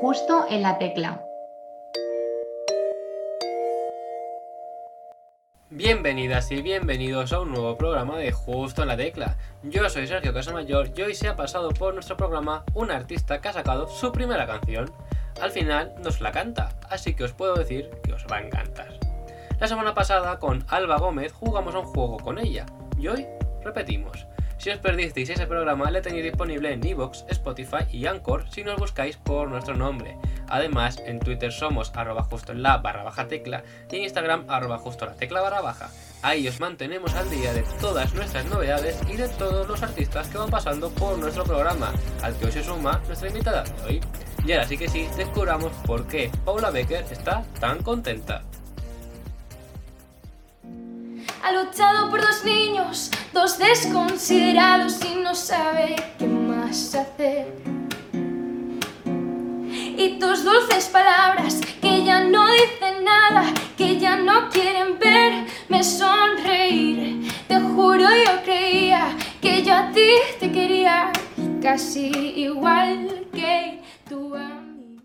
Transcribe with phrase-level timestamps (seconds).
[0.00, 1.24] justo en la tecla.
[5.70, 9.36] Bienvenidas y bienvenidos a un nuevo programa de Justo en la Tecla.
[9.64, 13.48] Yo soy Sergio Casamayor y hoy se ha pasado por nuestro programa un artista que
[13.48, 14.92] ha sacado su primera canción.
[15.42, 19.00] Al final nos la canta, así que os puedo decir que os va a encantar.
[19.58, 23.26] La semana pasada con Alba Gómez jugamos un juego con ella y hoy
[23.64, 24.28] repetimos.
[24.58, 28.76] Si os perdisteis ese programa, le tenéis disponible en Evox, Spotify y Anchor si nos
[28.76, 30.18] buscáis por nuestro nombre.
[30.48, 34.78] Además, en Twitter somos arroba justo en la barra baja tecla y en Instagram arroba
[34.78, 35.90] justo la tecla barra baja.
[36.22, 40.38] Ahí os mantenemos al día de todas nuestras novedades y de todos los artistas que
[40.38, 44.00] van pasando por nuestro programa, al que hoy se suma nuestra invitada de hoy.
[44.44, 48.42] Y ahora sí que sí, descubramos por qué Paula Becker está tan contenta
[51.48, 57.46] ha luchado por dos niños, dos desconsiderados y no sabe qué más hacer.
[59.96, 63.44] Y tus dulces palabras que ya no dicen nada,
[63.76, 67.30] que ya no quieren verme sonreír.
[67.46, 70.10] Te juro yo creía que yo a ti
[70.40, 71.12] te quería
[71.62, 74.96] casi igual que tú a mí.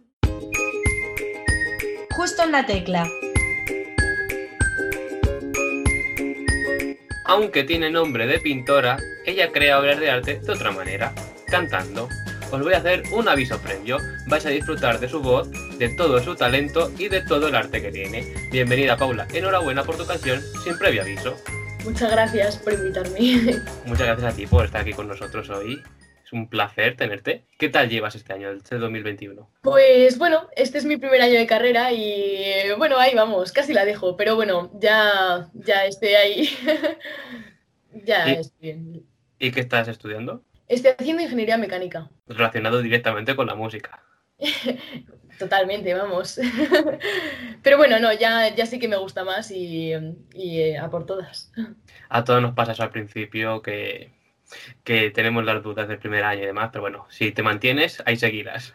[2.16, 3.06] Justo en la tecla.
[7.34, 11.16] Aunque tiene nombre de pintora, ella crea obras de arte de otra manera,
[11.48, 12.08] cantando.
[12.52, 13.98] Os voy a hacer un aviso previo.
[14.28, 17.82] Vais a disfrutar de su voz, de todo su talento y de todo el arte
[17.82, 18.32] que tiene.
[18.52, 21.36] Bienvenida Paula, enhorabuena por tu canción sin previo aviso.
[21.84, 23.18] Muchas gracias por invitarme.
[23.88, 25.82] Muchas gracias a ti por estar aquí con nosotros hoy
[26.34, 27.46] un placer tenerte.
[27.58, 29.50] ¿Qué tal llevas este año, este 2021?
[29.62, 33.86] Pues bueno, este es mi primer año de carrera y bueno, ahí vamos, casi la
[33.86, 36.50] dejo, pero bueno, ya, ya estoy ahí.
[38.06, 39.06] ya estoy bien.
[39.40, 40.44] ¿Y qué estás estudiando?
[40.68, 42.10] Estoy haciendo ingeniería mecánica.
[42.28, 44.04] Relacionado directamente con la música.
[45.40, 46.40] Totalmente, vamos.
[47.64, 49.92] Pero bueno, no, ya, ya sí que me gusta más y,
[50.34, 51.52] y eh, a por todas.
[52.10, 54.12] A todos nos pasa eso al principio que
[54.84, 58.18] que tenemos las dudas del primer año y demás, pero bueno, si te mantienes, ahí
[58.18, 58.74] seguirás.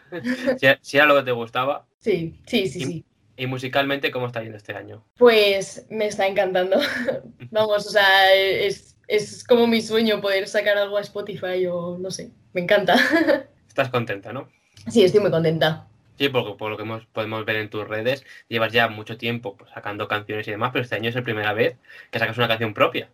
[0.81, 1.85] si, era lo que te gustaba.
[1.97, 3.05] Sí, sí, sí, sí.
[3.37, 5.05] ¿Y musicalmente cómo está yendo este año?
[5.17, 6.79] Pues me está encantando.
[7.51, 12.11] Vamos, o sea, es, es como mi sueño poder sacar algo a Spotify o no
[12.11, 12.95] sé, me encanta.
[13.67, 14.49] Estás contenta, ¿no?
[14.89, 15.87] Sí, estoy muy contenta.
[16.19, 19.71] Sí, porque por lo que podemos ver en tus redes, llevas ya mucho tiempo pues,
[19.71, 21.77] sacando canciones y demás, pero este año es la primera vez
[22.11, 23.09] que sacas una canción propia.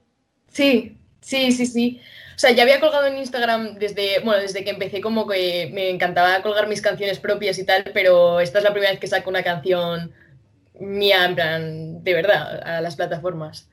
[0.47, 2.01] Sí, sí, sí, sí.
[2.35, 5.90] O sea, ya había colgado en Instagram desde, bueno, desde que empecé como que me
[5.90, 9.29] encantaba colgar mis canciones propias y tal, pero esta es la primera vez que saco
[9.29, 10.12] una canción
[10.79, 13.69] mía, en plan, de verdad, a las plataformas.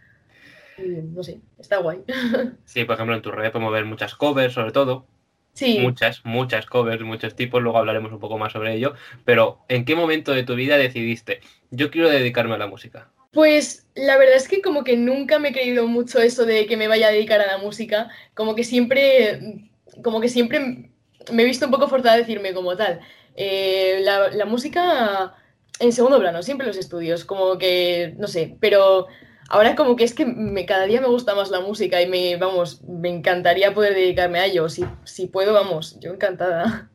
[0.78, 2.04] no sé, está guay.
[2.64, 5.06] Sí, por ejemplo, en tu red podemos ver muchas covers, sobre todo.
[5.54, 5.80] Sí.
[5.80, 8.94] Muchas, muchas covers, muchos tipos, luego hablaremos un poco más sobre ello.
[9.24, 11.40] Pero, ¿en qué momento de tu vida decidiste,
[11.70, 13.10] yo quiero dedicarme a la música?
[13.32, 16.76] Pues la verdad es que como que nunca me he creído mucho eso de que
[16.76, 19.70] me vaya a dedicar a la música, como que siempre,
[20.02, 20.90] como que siempre
[21.32, 23.00] me he visto un poco forzada a decirme como tal.
[23.34, 25.34] Eh, la, música
[25.80, 29.06] en segundo plano, siempre los estudios, como que, no sé, pero
[29.48, 32.36] ahora como que es que me, cada día me gusta más la música y me,
[32.36, 34.68] vamos, me encantaría poder dedicarme a ello.
[34.68, 36.90] Si, si puedo, vamos, yo encantada.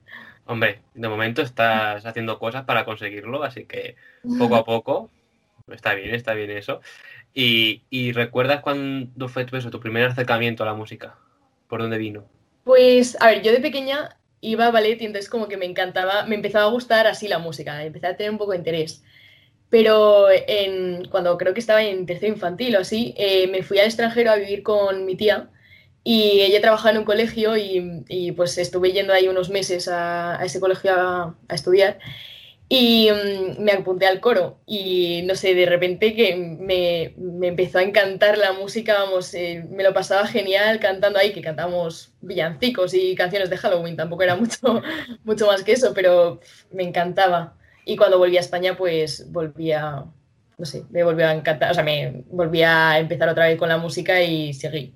[0.46, 3.96] Hombre, de momento estás haciendo cosas para conseguirlo, así que
[4.38, 5.10] poco a poco
[5.72, 6.82] Está bien, está bien eso.
[7.34, 11.18] Y, recuerdas cuándo fue tu, eso, tu primer acercamiento a la música?
[11.68, 12.26] ¿Por dónde vino?
[12.64, 16.26] Pues, a ver, yo de pequeña iba a ballet y entonces como que me encantaba,
[16.26, 19.04] me empezaba a gustar así la música, empecé a tener un poco de interés.
[19.70, 23.86] Pero en, cuando creo que estaba en tercero infantil o así, eh, me fui al
[23.86, 25.50] extranjero a vivir con mi tía
[26.04, 30.60] y ella trabajaba en un colegio y, pues estuve yendo ahí unos meses a, ese
[30.60, 32.00] colegio a estudiar
[32.70, 37.14] y mm, me apunté al coro y no sé, de repente que me,
[37.48, 42.14] empezó a encantar la música, vamos, eh, me lo pasaba genial cantando ahí, que cantamos
[42.22, 44.82] villancicos y canciones de Halloween, tampoco era mucho,
[45.24, 46.40] mucho más que eso, pero
[46.72, 47.56] me encantaba.
[47.86, 50.04] Y cuando volví a España, pues volví a,
[50.58, 53.70] no sé, me volvió a encantar, o sea, me volví a empezar otra vez con
[53.70, 54.94] la música y seguí.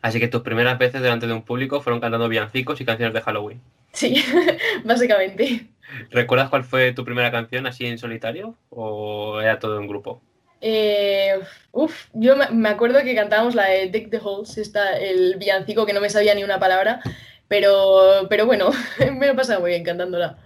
[0.00, 3.20] Así que tus primeras veces delante de un público fueron cantando villancicos y canciones de
[3.20, 3.60] Halloween.
[3.92, 4.24] Sí,
[4.84, 5.68] básicamente.
[6.10, 10.22] ¿Recuerdas cuál fue tu primera canción así en solitario o era todo en grupo?
[10.60, 11.40] Eh,
[11.72, 15.92] uf, yo me acuerdo que cantábamos la de Dick the Holes, está el villancico que
[15.92, 17.00] no me sabía ni una palabra,
[17.48, 18.70] pero, pero bueno,
[19.16, 20.38] me lo pasaba muy bien cantándola.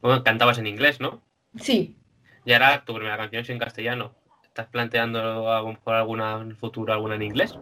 [0.00, 1.22] Bueno, cantabas en inglés, ¿no?
[1.60, 1.96] Sí.
[2.44, 4.14] Y ahora tu primera canción es en castellano.
[4.42, 7.56] ¿Estás planteando por alguna en el futuro alguna en inglés?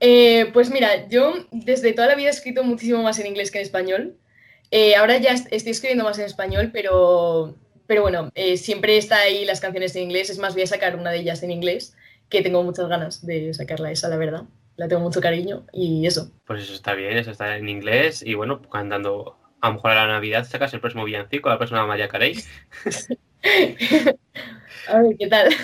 [0.00, 3.58] Eh, pues mira, yo desde toda la vida he escrito muchísimo más en inglés que
[3.58, 4.16] en español.
[4.70, 7.54] Eh, ahora ya estoy escribiendo más en español, pero,
[7.86, 10.30] pero bueno, eh, siempre está ahí las canciones en inglés.
[10.30, 11.96] Es más, voy a sacar una de ellas en inglés,
[12.28, 14.44] que tengo muchas ganas de sacarla esa, la verdad.
[14.76, 16.32] La tengo mucho cariño y eso.
[16.46, 20.06] Pues eso está bien, eso está en inglés y bueno, andando a lo mejor a
[20.06, 22.36] la Navidad sacas el próximo villancico, la próxima María Carey.
[24.88, 25.54] a ver, ¿qué tal?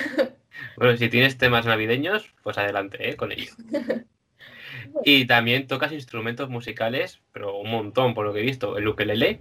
[0.76, 3.16] Bueno, si tienes temas navideños, pues adelante ¿eh?
[3.16, 3.52] con ello.
[5.04, 8.76] Y también tocas instrumentos musicales, pero un montón por lo que he visto.
[8.76, 9.40] El ukelele,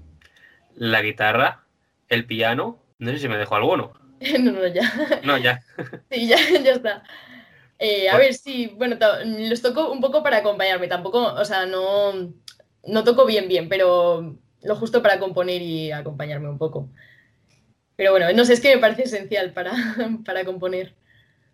[0.76, 1.64] la guitarra,
[2.08, 2.82] el piano.
[2.98, 3.94] No sé si me dejo alguno.
[4.40, 5.22] no, no, ya.
[5.24, 5.62] No, ya.
[6.12, 7.04] sí, ya, ya está.
[7.78, 10.88] Eh, a ver, sí, bueno, los toco un poco para acompañarme.
[10.88, 12.34] Tampoco, o sea, no,
[12.86, 16.90] no toco bien, bien, pero lo justo para componer y acompañarme un poco.
[17.96, 19.74] Pero bueno, no sé, es que me parece esencial para,
[20.26, 20.94] para componer.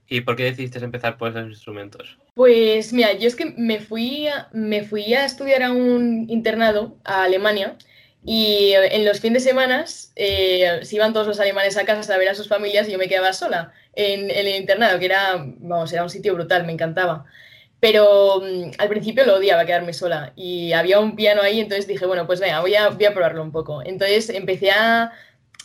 [0.07, 2.17] ¿Y por qué decidiste empezar por esos instrumentos?
[2.35, 6.97] Pues mira, yo es que me fui, a, me fui a estudiar a un internado
[7.03, 7.75] a Alemania
[8.23, 9.85] y en los fines de semana
[10.15, 12.97] eh, se iban todos los alemanes a casa a ver a sus familias y yo
[12.97, 17.25] me quedaba sola en, el internado, que era, vamos, era un sitio brutal, me encantaba.
[17.79, 22.05] Pero mm, al principio lo odiaba quedarme sola y había un piano ahí, entonces dije,
[22.05, 23.83] bueno, pues venga, voy a, voy a probarlo un poco.
[23.83, 25.11] Entonces empecé a,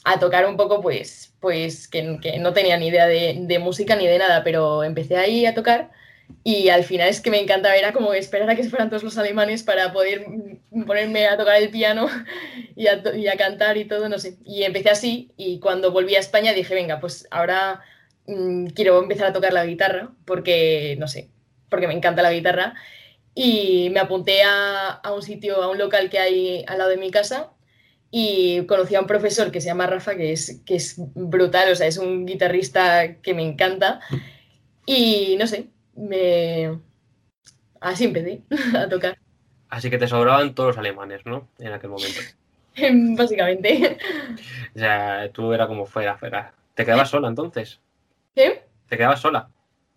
[0.05, 2.03] a tocar un poco, pues, pues que,
[2.39, 5.91] no tenía ni idea de, música ni de nada, pero empecé ahí a tocar
[6.45, 9.19] y al final es que me encantaba, era como esperar a que fueran todos los
[9.19, 10.27] alemanes para poder
[10.87, 12.09] ponerme a tocar el piano
[12.77, 14.37] y a, cantar y todo, no sé.
[14.45, 17.83] Y empecé así y cuando volví a España dije, venga, pues ahora
[18.27, 21.29] mmm, quiero empezar a tocar la guitarra porque, no sé,
[21.69, 22.75] porque me encanta la guitarra.
[23.35, 26.97] Y me apunté a, a un sitio, a un local que hay al lado de
[26.97, 27.53] mi casa
[28.11, 31.77] y conocí a un profesor que se llama Rafa, que es, que es brutal, o
[31.77, 34.01] sea, es un guitarrista que me encanta.
[34.85, 36.79] Y no sé, me...
[37.81, 38.43] así empecé
[38.77, 39.19] a tocar.
[39.69, 41.49] Así que te sobraban todos los alemanes, ¿no?
[41.61, 42.21] En aquel momento.
[43.17, 43.99] Básicamente.
[44.75, 46.53] O sea, tú era como fuera, fuera.
[46.75, 47.79] ¿Te quedabas sola entonces?
[48.35, 48.65] ¿Qué?
[48.89, 49.49] ¿Te quedabas sola?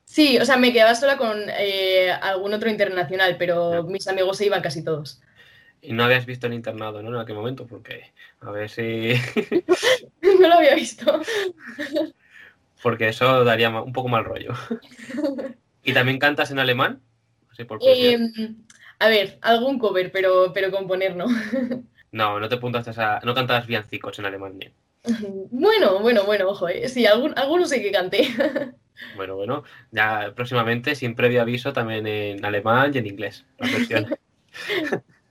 [0.06, 3.84] Sí, o sea, me quedaba sola con eh, algún otro internacional, pero no.
[3.84, 5.22] mis amigos se iban casi todos.
[5.86, 7.10] Y no habías visto el internado, ¿no?
[7.10, 9.14] En aquel momento, porque a ver si.
[10.22, 11.22] no lo había visto.
[12.82, 14.54] porque eso daría un poco mal rollo.
[15.84, 17.02] ¿Y también cantas en alemán?
[17.68, 18.18] Por eh,
[18.98, 21.28] a ver, algún cover, pero, pero componer no.
[22.12, 23.20] no, no te apuntaste a.
[23.24, 24.74] No cantabas villancicos en alemán bien.
[25.52, 26.88] Bueno, bueno, bueno, ojo, ¿eh?
[26.88, 28.30] sí, algún, algunos sí que canté.
[29.18, 34.18] Bueno, bueno, ya próximamente, sin previo aviso, también en alemán y en inglés, la.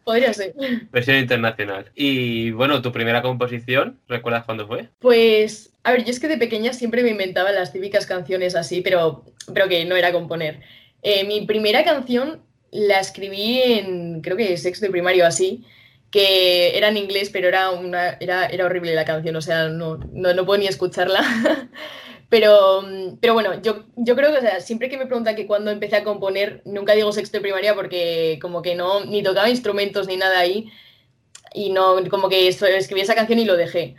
[0.04, 0.54] Podría ser.
[0.90, 1.90] Versión internacional.
[1.94, 4.88] Y bueno, tu primera composición, ¿recuerdas cuándo fue?
[4.98, 8.80] Pues, a ver, yo es que de pequeña siempre me inventaba las típicas canciones así,
[8.80, 10.60] pero, pero que no era componer.
[11.02, 15.64] Eh, mi primera canción la escribí en, creo que sexto de primario así,
[16.10, 19.98] que era en inglés, pero era, una, era, era horrible la canción, o sea, no,
[20.12, 21.22] no, no puedo ni escucharla.
[22.32, 22.82] Pero,
[23.20, 25.96] pero bueno, yo, yo creo que o sea, siempre que me preguntan que cuando empecé
[25.96, 30.16] a componer, nunca digo sexto de primaria porque como que no, ni tocaba instrumentos ni
[30.16, 30.72] nada ahí
[31.52, 33.96] y no, como que escribí esa canción y lo dejé.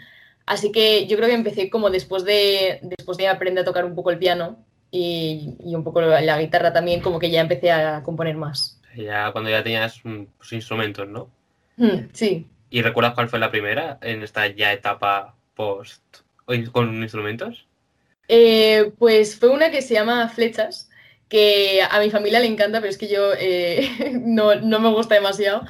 [0.48, 3.94] Así que yo creo que empecé como después de, después de aprender a tocar un
[3.94, 4.58] poco el piano
[4.90, 8.82] y, y un poco la guitarra también, como que ya empecé a componer más.
[8.98, 11.30] Ya cuando ya tenías pues, instrumentos, ¿no?
[11.78, 12.48] Mm, sí.
[12.72, 16.02] ¿Y recuerdas cuál fue la primera en esta ya etapa post
[16.72, 17.68] con instrumentos?
[18.36, 20.90] Eh, pues fue una que se llama Flechas,
[21.30, 23.88] que a mi familia le encanta, pero es que yo eh,
[24.26, 25.62] no, no, me gusta demasiado.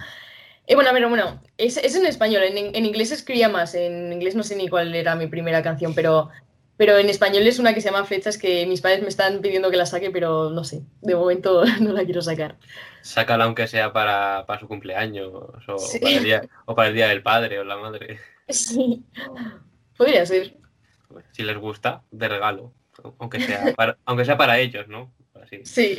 [0.66, 4.14] Eh, bueno, a ver, bueno, es, es en español, en, en, inglés escribía más, en
[4.14, 6.30] inglés no sé ni cuál era mi primera canción, pero,
[6.78, 9.70] pero en español es una que se llama Flechas que mis padres me están pidiendo
[9.70, 12.56] que la saque, pero no sé, de momento no la quiero sacar.
[13.02, 16.00] Sácala aunque sea para, para su cumpleaños o, sí.
[16.00, 18.20] para el día, o para el día del padre o la madre.
[18.50, 19.02] Sí,
[19.96, 20.63] podría ser
[21.32, 22.74] si les gusta, de regalo.
[23.18, 25.12] Aunque sea para, aunque sea para ellos, ¿no?
[25.42, 25.66] Así.
[25.66, 25.98] Sí.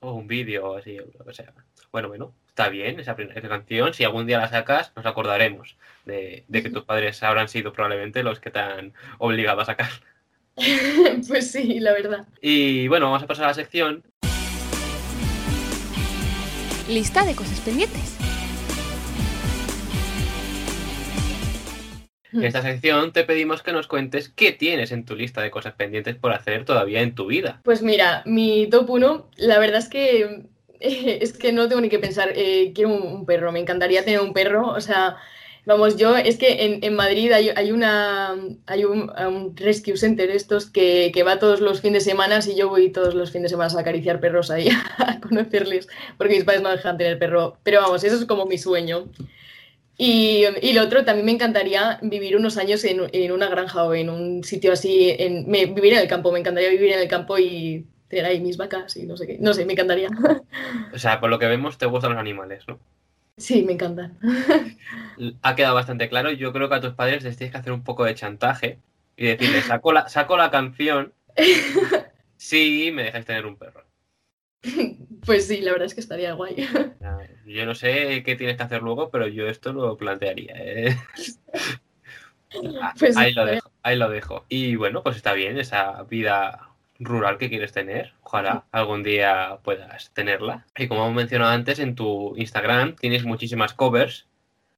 [0.00, 1.52] O un vídeo o así, o lo que sea.
[1.92, 3.92] Bueno, bueno, está bien esa, esa, canción.
[3.92, 8.22] Si algún día la sacas, nos acordaremos de, de, que tus padres habrán sido probablemente
[8.22, 9.90] los que te han obligado a sacar.
[11.28, 12.26] pues sí, la verdad.
[12.40, 14.04] Y bueno, vamos a pasar a la sección.
[16.88, 18.19] Lista de cosas pendientes.
[22.32, 25.74] En esta sección te pedimos que nos cuentes qué tienes en tu lista de cosas
[25.74, 27.60] pendientes por hacer todavía en tu vida.
[27.64, 30.44] Pues mira, mi top 1, la verdad es que
[30.80, 34.20] es que no tengo ni que pensar, eh, quiero un, un, perro, me encantaría tener
[34.20, 35.16] un perro, o sea,
[35.66, 38.34] vamos, yo es que en, en Madrid hay, hay, una
[38.66, 42.56] hay un, un, rescue center estos que, que, va todos los fines de semana y
[42.56, 44.68] yo voy todos los fines de semana a acariciar perros ahí,
[44.98, 48.58] a conocerles, porque mis padres no dejan tener perro, pero vamos, eso es como mi
[48.58, 49.06] sueño.
[50.02, 53.94] Y, y lo otro, también me encantaría vivir unos años en, en una granja o
[53.94, 57.08] en un sitio así, en, me- vivir en el campo, me encantaría vivir en el
[57.08, 60.08] campo y tener ahí mis vacas y no sé qué, no sé, me encantaría.
[60.92, 62.78] O sea, por lo que vemos, te gustan los animales, ¿no?
[63.36, 64.18] Sí, me encantan.
[65.42, 66.30] Ha quedado bastante claro.
[66.32, 68.80] Yo creo que a tus padres les tienes que hacer un poco de chantaje
[69.16, 71.14] y decirles, saco la, saco la canción
[72.36, 73.84] si me dejáis tener un perro.
[75.26, 76.56] Pues sí, la verdad es que estaría guay.
[77.46, 80.54] Yo no sé qué tienes que hacer luego, pero yo esto lo plantearía.
[80.56, 80.96] ¿eh?
[82.98, 84.44] Pues ahí lo dejo, ahí lo dejo.
[84.48, 88.14] Y bueno, pues está bien esa vida rural que quieres tener.
[88.22, 90.66] Ojalá algún día puedas tenerla.
[90.76, 94.26] Y como hemos mencionado antes, en tu Instagram tienes muchísimas covers.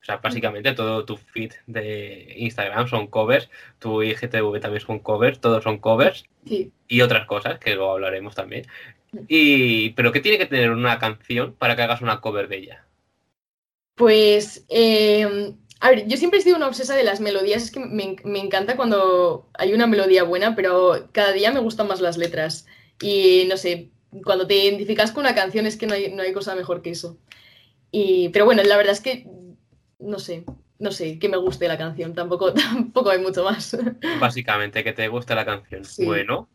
[0.02, 3.48] O sea, básicamente todo tu feed de Instagram son covers.
[3.78, 5.40] Tu IGTV también son covers.
[5.40, 6.24] Todos son covers.
[6.44, 6.72] Sí.
[6.88, 8.66] Y otras cosas que luego hablaremos también.
[9.28, 12.86] Y, pero ¿qué tiene que tener una canción para que hagas una cover de ella?
[13.94, 17.80] Pues, eh, a ver, yo siempre he sido una obsesa de las melodías, es que
[17.80, 22.16] me, me encanta cuando hay una melodía buena, pero cada día me gustan más las
[22.16, 22.66] letras.
[23.00, 23.90] Y no sé,
[24.24, 26.90] cuando te identificas con una canción es que no hay, no hay cosa mejor que
[26.90, 27.18] eso.
[27.90, 29.26] Y, pero bueno, la verdad es que,
[30.02, 30.44] no sé,
[30.78, 33.76] no sé, que me guste la canción, tampoco, tampoco hay mucho más.
[34.20, 35.84] Básicamente, que te guste la canción.
[35.84, 36.04] Sí.
[36.04, 36.48] Bueno,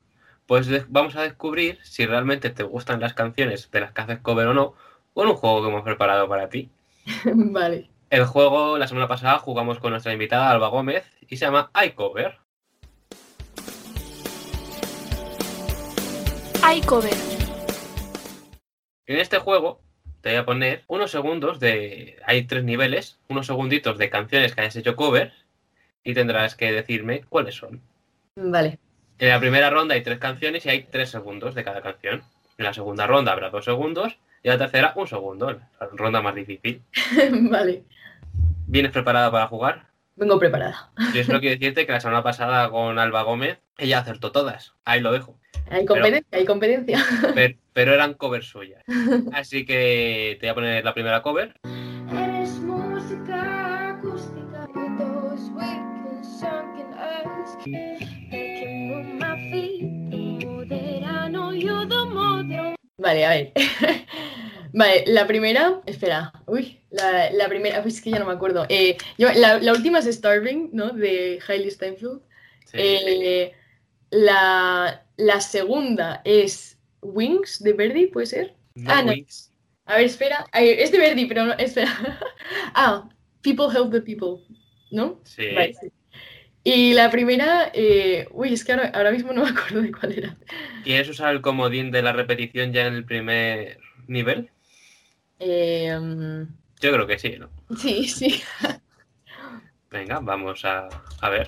[0.46, 4.48] pues vamos a descubrir si realmente te gustan las canciones de las que haces cover
[4.48, 4.74] o no,
[5.14, 6.70] con un juego que hemos preparado para ti.
[7.26, 7.90] Vale.
[8.10, 12.38] El juego, la semana pasada jugamos con nuestra invitada Alba Gómez y se llama iCover.
[16.74, 17.14] iCover.
[19.06, 19.82] En este juego
[20.28, 22.18] te voy a poner unos segundos de...
[22.26, 25.32] Hay tres niveles, unos segunditos de canciones que hayas hecho cover
[26.04, 27.80] y tendrás que decirme cuáles son.
[28.36, 28.78] Vale.
[29.20, 32.24] En la primera ronda hay tres canciones y hay tres segundos de cada canción.
[32.58, 35.50] En la segunda ronda habrá dos segundos y en la tercera un segundo.
[35.50, 36.82] La ronda más difícil.
[37.50, 37.84] Vale.
[38.66, 39.86] ¿Vienes preparada para jugar?
[40.18, 40.90] Vengo preparada.
[41.14, 44.74] Yo solo quiero decirte que la semana pasada con Alba Gómez ella acertó todas.
[44.84, 45.40] Ahí lo dejo.
[45.70, 47.06] Hay competencia, hay competencia.
[47.36, 48.84] Pero, pero eran covers suyas.
[49.34, 51.54] Así que te voy a poner la primera cover.
[52.10, 54.68] Eres música acústica,
[62.98, 63.52] Vale, a ver.
[64.74, 65.82] Vale, la primera.
[65.86, 66.34] Espera.
[66.46, 67.82] Uy, la, la primera.
[67.82, 68.66] Uy, es que ya no me acuerdo.
[68.70, 70.90] Eh, yo, la, la última es Starving, ¿no?
[70.92, 72.22] De Hailey Steinfeld.
[72.66, 72.78] Sí.
[72.80, 73.54] Eh,
[74.10, 78.56] la, la segunda es Wings de Verdi, ¿puede ser?
[78.76, 79.12] No ah, no.
[79.12, 79.52] Wings.
[79.86, 80.46] A ver, espera.
[80.54, 81.54] Es de Verdi, pero no.
[81.54, 81.92] Espera.
[82.74, 83.10] ah,
[83.42, 84.44] People Help the People,
[84.92, 85.22] ¿no?
[85.24, 85.48] Sí.
[85.54, 85.88] Vale, sí.
[86.64, 87.72] Y la primera.
[87.74, 90.38] eh, uy, es que ahora, ahora mismo no me acuerdo de cuál era.
[90.84, 94.50] ¿Quieres usar el comodín de la repetición ya en el primer nivel?
[95.40, 96.44] Eh, mm,
[96.82, 97.50] Yo creo que sí, ¿no?
[97.78, 98.42] sí, sí.
[99.90, 100.88] Venga, vamos a,
[101.22, 101.48] a ver.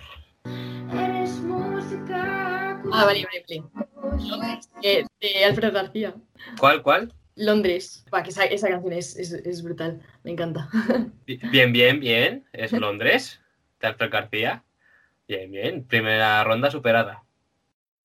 [0.93, 2.81] Eres música acústica.
[2.91, 3.63] Ah, vale, vale,
[4.01, 4.59] vale.
[4.81, 6.15] Eh, de Alfredo García.
[6.57, 7.13] ¿Cuál, cuál?
[7.35, 8.05] Londres.
[8.13, 10.01] Va, que esa, esa canción es, es, es brutal.
[10.23, 10.69] Me encanta.
[11.25, 12.45] Bien, bien, bien.
[12.53, 13.39] Es Londres,
[13.79, 14.63] de Alfred García.
[15.27, 15.83] Bien, bien.
[15.85, 17.23] Primera ronda superada.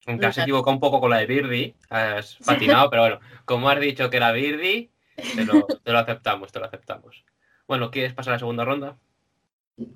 [0.07, 3.81] Aunque has equivocado un poco con la de Birdi, has patinado, pero bueno, como has
[3.81, 7.25] dicho que era Birdi, te lo, te lo aceptamos, te lo aceptamos.
[7.67, 8.99] Bueno, ¿quieres pasar a la segunda ronda?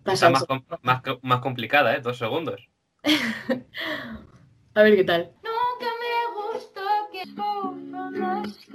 [0.02, 0.40] Pasamos.
[0.40, 2.00] más, com- más, co- más complicada, ¿eh?
[2.00, 2.68] Dos segundos.
[4.74, 5.32] A ver qué tal.
[5.42, 6.80] Nunca me gustó
[7.12, 8.72] que fall from the sky.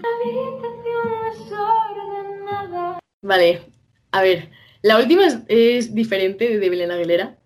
[0.00, 2.98] La habitación es ordenada.
[3.22, 3.62] Vale.
[4.12, 4.50] A ver.
[4.82, 7.38] La última es, es diferente de Belén Aguilera.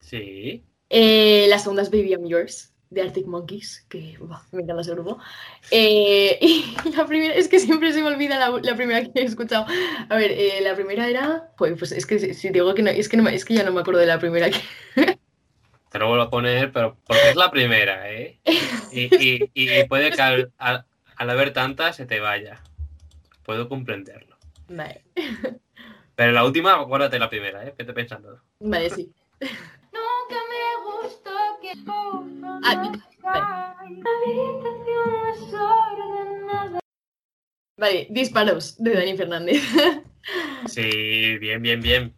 [0.00, 0.64] Sí.
[0.90, 4.18] Eh, la segunda es Baby I'm Yours de Arctic Monkeys, que
[4.52, 5.18] me encanta ese grupo.
[5.70, 9.24] Eh, y la primera, es que siempre se me olvida la, la primera que he
[9.24, 9.66] escuchado.
[10.08, 11.50] A ver, eh, la primera era.
[11.56, 13.64] Joder, pues es que si si digo que no, es que, no es que ya
[13.64, 14.60] no me acuerdo de la primera que.
[15.90, 18.38] Te lo vuelvo a poner, pero porque es la primera, ¿eh?
[18.90, 22.62] Y, y- y puede que al, al- al haber tantas se te vaya.
[23.44, 24.36] Puedo comprenderlo.
[24.68, 25.02] Vale,
[26.14, 27.74] Pero la última, acuérdate la primera, ¿eh?
[27.76, 28.40] Vete pensando.
[28.60, 29.12] vale, sí.
[35.54, 36.80] Ordenada.
[37.76, 39.62] Vale, disparos de Dani Fernández.
[40.66, 42.14] Sí, bien, bien, bien.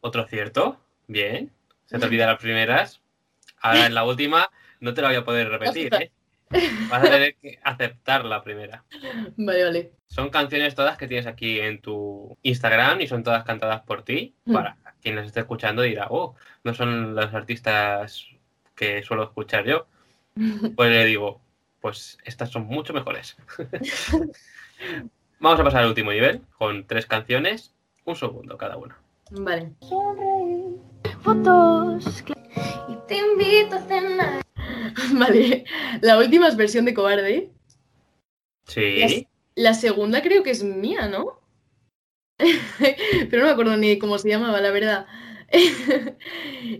[0.00, 0.80] Otro cierto.
[1.06, 1.52] Bien.
[1.84, 3.00] Se te olvidan las primeras.
[3.60, 4.50] Ahora en la última
[4.80, 6.10] no te la voy a poder repetir, ¿eh?
[6.90, 8.84] Vas a tener que aceptar la primera.
[9.36, 9.92] Vale, vale.
[10.06, 14.34] Son canciones todas que tienes aquí en tu Instagram y son todas cantadas por ti.
[14.44, 14.52] Mm.
[14.52, 16.34] Para quien las esté escuchando dirá, oh,
[16.64, 18.26] no son los artistas
[18.76, 19.86] que suelo escuchar yo.
[20.76, 21.40] Pues le digo,
[21.80, 23.36] pues estas son mucho mejores.
[25.40, 28.98] Vamos a pasar al último nivel con tres canciones un segundo cada una.
[29.30, 29.72] Vale.
[31.22, 32.24] Fotos
[32.88, 34.42] y te invito a cenar.
[35.14, 35.64] Vale.
[36.00, 37.50] La última es versión de cobarde.
[38.66, 39.26] Sí.
[39.54, 41.40] La segunda creo que es mía, ¿no?
[42.38, 45.06] Pero no me acuerdo ni cómo se llamaba, la verdad.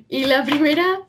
[0.08, 1.06] y la primera.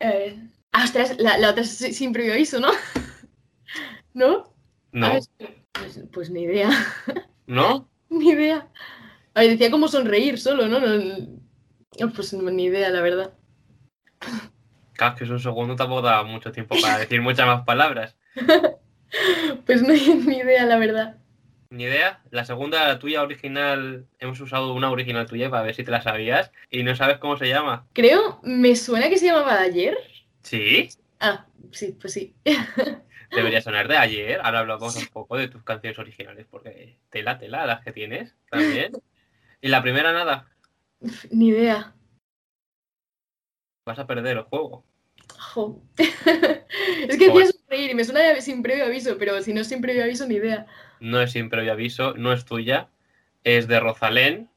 [0.00, 0.36] Eh,
[0.72, 2.68] ah, ostras, la, la otra es sin previo aviso, ¿no?
[4.14, 4.52] ¿No?
[4.92, 5.12] No.
[5.12, 5.30] Es-
[5.72, 6.70] pues, pues ni idea.
[7.46, 7.88] ¿No?
[8.08, 8.68] Ni idea.
[9.34, 10.78] A ver, decía como sonreír solo, ¿no?
[12.14, 13.34] pues ni idea, la verdad.
[14.92, 18.16] Claro, que es un segundo tampoco da mucho tiempo para decir muchas más palabras.
[19.64, 21.18] Pues no hay ni idea, la verdad.
[21.74, 22.22] Ni idea.
[22.30, 26.00] La segunda, la tuya original, hemos usado una original tuya para ver si te la
[26.02, 27.84] sabías y no sabes cómo se llama.
[27.92, 29.98] Creo, me suena que se llamaba de ayer.
[30.42, 30.88] Sí,
[31.18, 32.32] Ah, sí, pues sí.
[33.30, 34.40] debería sonar de ayer.
[34.44, 38.92] Ahora hablamos un poco de tus canciones originales porque tela, tela, las que tienes también.
[39.60, 40.46] Y la primera, nada,
[41.30, 41.92] Ni idea.
[43.84, 44.84] vas a perder el juego.
[45.38, 45.82] Jo.
[45.96, 47.46] es que Joder.
[47.46, 50.26] decía sonreír y me suena sin previo aviso, pero si no es sin previo aviso,
[50.28, 50.66] ni idea.
[51.00, 52.88] No es sin previo aviso, no es tuya,
[53.42, 54.50] es de Rosalén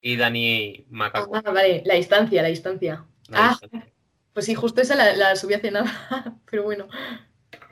[0.00, 1.36] y Dani Macaco.
[1.36, 3.04] Ah, vale, la distancia, la distancia.
[3.28, 3.48] La ah.
[3.50, 3.92] distancia.
[4.32, 6.88] Pues sí, justo esa la, la subí hace nada, pero bueno.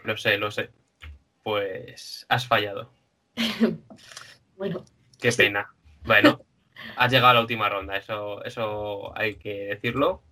[0.05, 0.71] Lo sé, lo sé.
[1.43, 2.91] Pues has fallado.
[4.57, 4.85] Bueno,
[5.21, 5.43] Qué Sí.
[5.43, 5.75] pena.
[6.05, 6.41] Bueno,
[6.97, 10.23] has llegado a la última ronda, eso, eso hay que decirlo.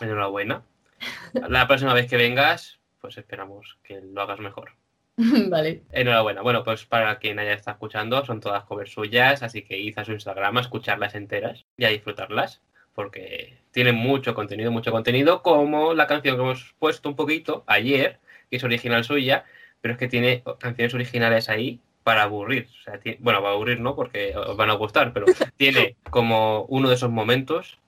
[0.00, 0.62] Enhorabuena.
[1.34, 4.72] La próxima vez que vengas, pues esperamos que lo hagas mejor.
[5.50, 5.82] vale.
[5.90, 6.42] Enhorabuena.
[6.42, 10.04] Bueno, pues para quien haya estado escuchando, son todas covers suyas, así que id a
[10.04, 12.62] su Instagram a escucharlas enteras y a disfrutarlas,
[12.94, 18.20] porque tienen mucho contenido, mucho contenido, como la canción que hemos puesto un poquito ayer,
[18.48, 19.44] que es original suya,
[19.80, 22.68] pero es que tiene canciones originales ahí para aburrir.
[22.80, 26.88] O sea, bueno, para aburrir no, porque os van a gustar, pero tiene como uno
[26.88, 27.78] de esos momentos,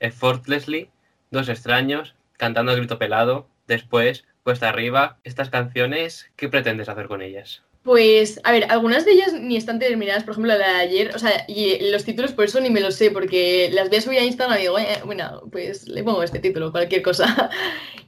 [0.00, 0.90] effortlessly,
[1.30, 5.18] dos extraños, cantando a grito pelado, después, cuesta arriba.
[5.24, 7.62] Estas canciones, ¿qué pretendes hacer con ellas?
[7.82, 11.18] Pues, a ver, algunas de ellas ni están terminadas, por ejemplo, la de ayer, o
[11.18, 14.18] sea, y los títulos por eso ni me los sé, porque las voy a subir
[14.18, 17.24] a Instagram y digo, "Eh, bueno, pues le pongo este título, cualquier cosa.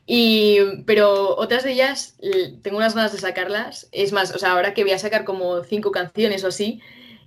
[0.04, 2.16] Y, pero otras de ellas,
[2.62, 3.88] tengo unas ganas de sacarlas.
[3.92, 6.80] Es más, o sea, ahora que voy a sacar como cinco canciones o así,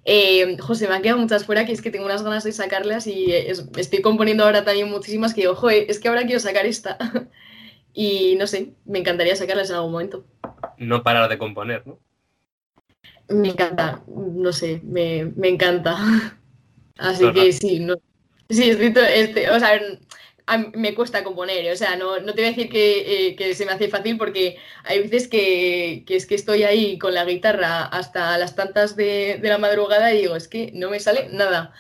[0.04, 3.08] eh, José, me han quedado muchas fuera, que es que tengo unas ganas de sacarlas
[3.08, 6.66] y es- estoy componiendo ahora también muchísimas que digo, joder, es que ahora quiero sacar
[6.66, 6.98] esta.
[7.96, 10.26] Y no sé, me encantaría sacarlas en algún momento.
[10.78, 12.00] No parar de componer, ¿no?
[13.30, 15.98] Me encanta, no sé, me, me encanta.
[16.98, 17.54] Así Todo que rato.
[17.54, 17.96] sí, no.
[18.50, 19.80] Sí, estoy to- este, o sea,
[20.76, 23.66] me cuesta componer, o sea, no, no te voy a decir que, eh, que se
[23.66, 27.86] me hace fácil porque hay veces que, que es que estoy ahí con la guitarra
[27.86, 31.74] hasta las tantas de, de la madrugada y digo, es que no me sale nada.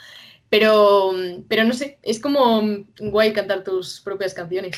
[0.50, 1.14] Pero,
[1.50, 2.64] pero no sé, es como
[3.00, 4.78] guay cantar tus propias canciones.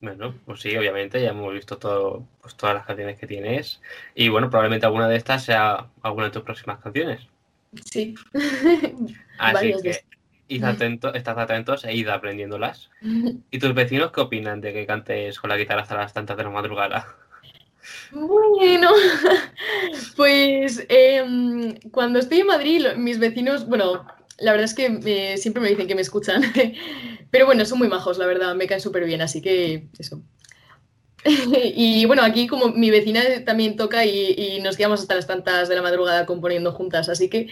[0.00, 3.82] Bueno, pues sí, obviamente, ya hemos visto todo, pues todas las canciones que tienes.
[4.14, 7.26] Y bueno, probablemente alguna de estas sea alguna de tus próximas canciones.
[7.84, 8.14] Sí.
[9.38, 10.04] Así que
[10.48, 12.90] id atento, estad atentos e id aprendiéndolas.
[13.50, 16.44] ¿Y tus vecinos qué opinan de que cantes con la guitarra hasta las tantas de
[16.44, 17.16] la madrugada?
[18.12, 18.90] Bueno,
[20.16, 24.06] pues em, cuando estoy en Madrid, mis vecinos, bueno,
[24.40, 26.42] la verdad es que siempre me dicen que me escuchan,
[27.30, 30.22] pero bueno, son muy majos, la verdad, me caen súper bien, así que eso.
[31.24, 35.68] Y bueno, aquí como mi vecina también toca y, y nos quedamos hasta las tantas
[35.68, 37.48] de la madrugada componiendo juntas, así que,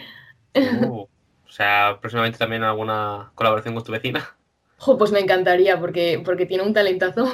[0.71, 1.01] Uh,
[1.47, 4.37] o sea, próximamente también alguna colaboración con tu vecina.
[4.77, 7.25] jo, pues me encantaría porque, porque tiene un talentazo.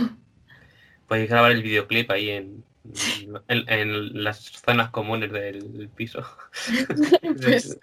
[1.07, 2.63] Podéis grabar el videoclip ahí en,
[3.47, 6.25] en, en las zonas comunes del piso.
[7.21, 7.77] Pues,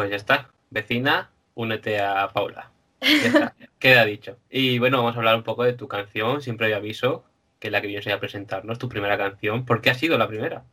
[0.00, 0.50] Pues ya está.
[0.70, 2.70] Vecina, únete a Paula.
[3.78, 4.38] Queda dicho.
[4.48, 7.22] Y bueno, vamos a hablar un poco de tu canción, sin previo aviso,
[7.58, 9.66] que es la que vienes a presentarnos, tu primera canción.
[9.66, 10.64] ¿Por qué ha sido la primera?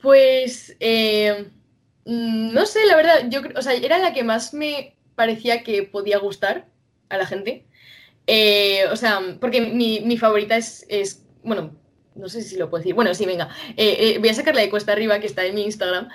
[0.00, 1.50] Pues, eh,
[2.04, 5.82] mm, no sé, la verdad, yo o sea, era la que más me parecía que
[5.82, 6.66] podía gustar
[7.08, 7.66] a la gente.
[8.28, 11.76] Eh, o sea, porque mi, favorita es, bueno,
[12.14, 12.94] no sé si lo puedo decir.
[12.94, 13.48] Bueno, sí, venga.
[13.76, 16.10] Eh, voy a sacar la de Cuesta Arriba, que está en mi Instagram.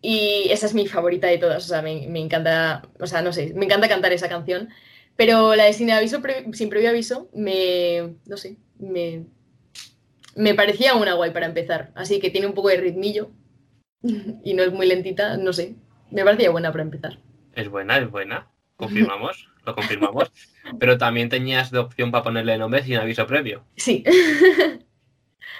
[0.00, 1.64] Y esa es mi favorita de todas.
[1.64, 4.68] O sea, me, me encanta, o sea, no sé, me encanta cantar esa canción.
[5.16, 9.24] Pero la de Sin Aviso, pre- sin previo aviso, me, no sé, me,
[10.36, 11.90] me parecía una guay para empezar.
[11.94, 13.30] Así que tiene un poco de ritmillo
[14.44, 15.74] y no es muy lentita, no sé.
[16.10, 17.18] Me parecía buena para empezar.
[17.54, 18.48] Es buena, es buena.
[18.76, 20.30] Confirmamos, lo confirmamos.
[20.78, 23.64] Pero también tenías de opción para ponerle nombre sin aviso previo.
[23.76, 24.04] Sí,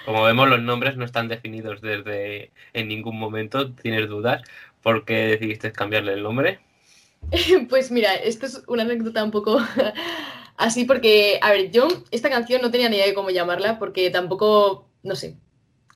[0.05, 4.41] Como vemos, los nombres no están definidos desde en ningún momento, tienes dudas.
[4.81, 6.59] ¿Por qué decidiste cambiarle el nombre?
[7.69, 9.59] Pues mira, esto es una anécdota un poco
[10.57, 14.09] así porque, a ver, yo esta canción no tenía ni idea de cómo llamarla porque
[14.09, 15.37] tampoco, no sé,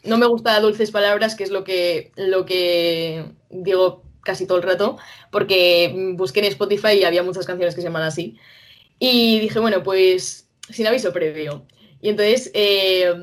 [0.04, 4.64] no me gusta Dulces Palabras, que es lo que, lo que digo casi todo el
[4.64, 4.98] rato,
[5.32, 8.38] porque busqué en Spotify y había muchas canciones que se llaman así.
[9.00, 11.66] Y dije, bueno, pues sin aviso previo.
[12.02, 13.14] Y entonces, eh,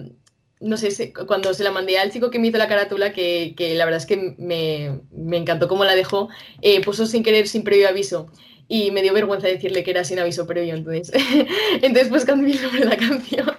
[0.61, 3.75] no sé, cuando se la mandé al chico que me hizo la carátula, que, que
[3.75, 6.29] la verdad es que me, me encantó cómo la dejó,
[6.61, 8.31] eh, puso sin querer, sin previo aviso.
[8.69, 11.11] Y me dio vergüenza decirle que era sin aviso previo, entonces,
[11.83, 13.57] entonces pues cambié el nombre de la canción.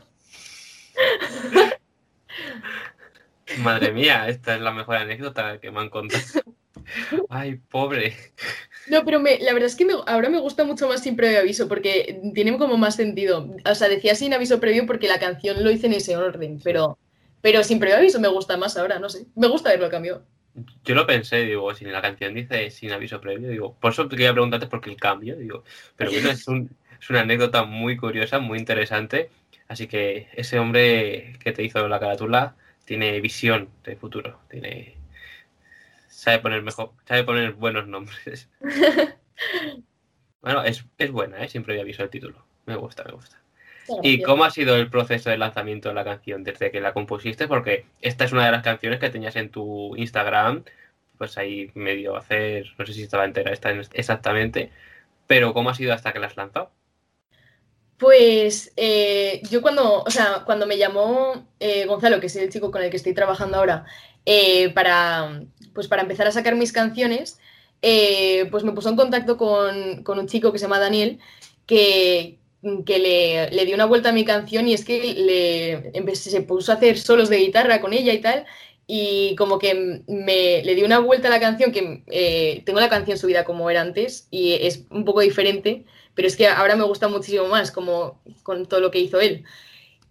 [3.58, 6.22] Madre mía, esta es la mejor anécdota que me han contado.
[7.30, 8.16] Ay, pobre.
[8.88, 11.40] No, pero me, la verdad es que me, ahora me gusta mucho más sin previo
[11.40, 13.56] aviso porque tiene como más sentido.
[13.66, 16.98] O sea, decía sin aviso previo porque la canción lo hice en ese orden, pero,
[17.42, 19.26] pero sin previo aviso me gusta más ahora, no sé.
[19.36, 20.24] Me gusta verlo cambio.
[20.84, 24.18] Yo lo pensé, digo, si la canción dice sin aviso previo, digo, por eso te
[24.18, 25.64] quería preguntarte por qué el cambio, digo,
[25.96, 29.30] pero bueno, es, un, es una anécdota muy curiosa, muy interesante,
[29.70, 34.98] así que ese hombre que te hizo la carátula tiene visión de futuro, tiene
[36.12, 38.50] sabe poner mejor, sabe poner buenos nombres.
[40.42, 41.50] bueno, es, es buena, ¿eh?
[41.50, 42.46] siempre había visto el título.
[42.66, 43.42] Me gusta, me gusta.
[44.04, 47.48] ¿Y cómo ha sido el proceso de lanzamiento de la canción desde que la compusiste?
[47.48, 50.64] Porque esta es una de las canciones que tenías en tu Instagram,
[51.18, 54.72] pues ahí medio hacer, no sé si estaba entera esta exactamente,
[55.28, 56.72] pero ¿cómo ha sido hasta que la has lanzado?
[57.98, 62.72] Pues eh, yo cuando, o sea, cuando me llamó eh, Gonzalo, que es el chico
[62.72, 63.86] con el que estoy trabajando ahora,
[64.26, 67.40] eh, para, pues para empezar a sacar mis canciones,
[67.82, 71.20] pues me puso en contacto con, con, un chico que se llama Daniel,
[71.66, 72.38] que,
[72.86, 76.72] que le, le, dio una vuelta a mi canción y es que le, se puso
[76.72, 78.46] a hacer solos de guitarra con ella y tal,
[78.86, 83.18] y como que me, le dio una vuelta a la canción, que tengo la canción
[83.18, 87.08] subida como era antes y es un poco diferente pero es que ahora me gusta
[87.08, 89.44] muchísimo más como con todo lo que hizo él.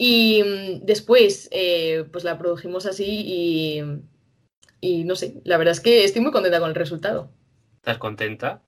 [0.03, 3.83] Y mm, después, eh, pues la produjimos así y,
[4.81, 7.31] y, no sé, la verdad es que estoy muy contenta con el resultado.
[7.77, 8.63] ¿Estás contenta?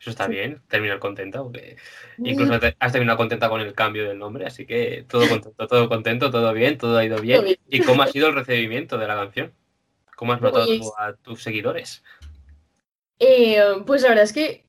[0.00, 1.76] Eso está bien, terminar contenta, porque
[2.16, 6.30] incluso has terminado contenta con el cambio del nombre, así que todo contento, todo contento,
[6.30, 7.44] todo bien, todo ha ido bien.
[7.68, 9.52] ¿Y cómo ha sido el recibimiento de la canción?
[10.16, 12.02] ¿Cómo has notado pues a tus seguidores?
[13.18, 14.64] Eh, pues la verdad es que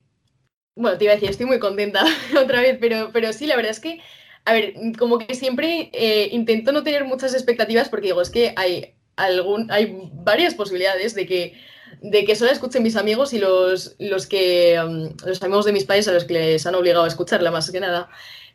[0.74, 2.04] bueno, te iba a decir, estoy muy contenta
[2.38, 4.00] otra vez, pero, pero sí, la verdad es que,
[4.46, 8.54] a ver, como que siempre eh, intento no tener muchas expectativas porque digo, es que
[8.56, 11.60] hay, algún, hay varias posibilidades de que,
[12.00, 15.84] de que solo escuchen mis amigos y los, los, que, um, los amigos de mis
[15.84, 18.08] padres a los que les han obligado a escucharla más que nada.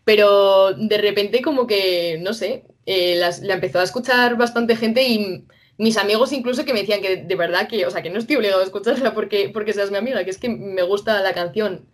[0.06, 5.45] Pero de repente como que, no sé, eh, la empezó a escuchar bastante gente y
[5.77, 8.38] mis amigos incluso que me decían que de verdad que, o sea, que no estoy
[8.38, 11.86] obligado a escucharla porque, porque seas mi amiga, que es que me gusta la canción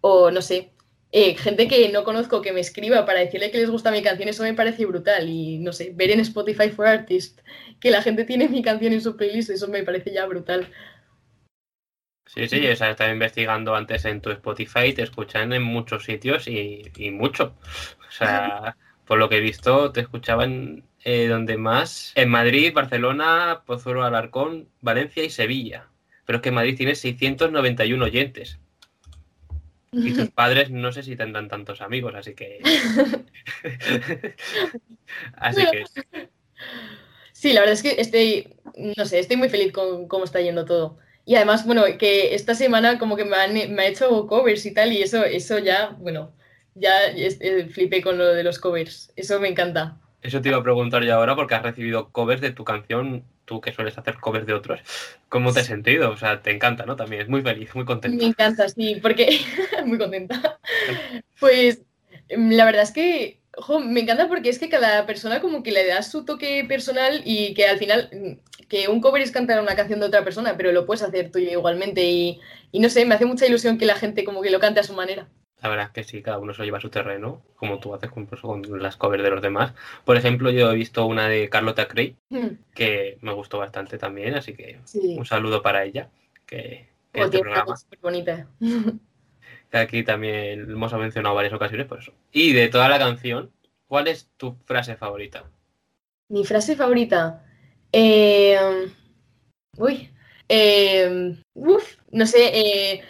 [0.00, 0.70] o no sé,
[1.12, 4.28] eh, gente que no conozco que me escriba para decirle que les gusta mi canción,
[4.28, 5.28] eso me parece brutal.
[5.28, 7.42] Y no sé, ver en Spotify for Artists
[7.80, 10.68] que la gente tiene mi canción en su playlist, eso me parece ya brutal.
[12.26, 16.46] Sí, sí, o sea, estaba investigando antes en tu Spotify, te escuchan en muchos sitios
[16.46, 17.56] y, mucho.
[18.08, 23.62] O sea, por lo que he visto, te escuchaban eh, donde más, en Madrid, Barcelona,
[23.66, 25.88] Pozuelo Alarcón, Valencia y Sevilla.
[26.24, 28.60] Pero es que Madrid tiene 691 oyentes.
[29.92, 32.60] Y tus padres no sé si tendrán tantos amigos, así que.
[35.34, 35.84] así que.
[37.32, 40.64] Sí, la verdad es que estoy, no sé, estoy muy feliz con cómo está yendo
[40.64, 40.98] todo.
[41.24, 44.74] Y además, bueno, que esta semana como que me, han, me ha hecho covers y
[44.74, 46.34] tal, y eso, eso ya, bueno,
[46.74, 49.12] ya eh, flipé con lo de los covers.
[49.16, 49.98] Eso me encanta.
[50.22, 53.60] Eso te iba a preguntar yo ahora porque has recibido covers de tu canción tú
[53.60, 54.80] que sueles hacer covers de otros,
[55.28, 56.10] ¿cómo te has sentido?
[56.10, 56.94] O sea, te encanta, ¿no?
[56.94, 58.16] También es muy feliz, muy contenta.
[58.16, 59.40] Me encanta, sí, porque
[59.84, 60.58] muy contenta.
[61.40, 61.80] Pues
[62.36, 63.40] mm, la verdad es que
[63.84, 67.54] me encanta porque es que cada persona como que le da su toque personal y
[67.54, 70.70] que al final, mm, que un cover es cantar una canción de otra persona, pero
[70.70, 72.38] lo puedes hacer tú igualmente y,
[72.70, 74.84] y no sé, me hace mucha ilusión que la gente como que lo cante a
[74.84, 75.26] su manera.
[75.62, 77.94] La verdad es que sí, cada uno se lo lleva a su terreno, como tú
[77.94, 79.74] haces con, pues, con las covers de los demás.
[80.04, 82.48] Por ejemplo, yo he visto una de Carlota Cray, hmm.
[82.74, 86.08] que me gustó bastante también, así que un saludo para ella.
[86.46, 87.74] Que, que este programa.
[88.00, 88.46] bonita.
[89.72, 92.12] Aquí también hemos mencionado varias ocasiones por eso.
[92.32, 93.52] Y de toda la canción,
[93.86, 95.44] ¿cuál es tu frase favorita?
[96.28, 97.44] Mi frase favorita.
[97.92, 98.58] Eh,
[99.76, 100.10] uy.
[100.48, 102.50] Eh, uf, no sé.
[102.52, 103.02] Eh,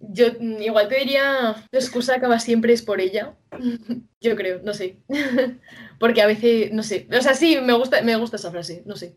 [0.00, 0.26] yo
[0.60, 3.34] igual te diría, la excusa acaba siempre es por ella.
[4.20, 4.96] Yo creo, no sé.
[5.98, 7.06] Porque a veces, no sé.
[7.16, 9.14] O sea, sí, me gusta, me gusta esa frase, no sé.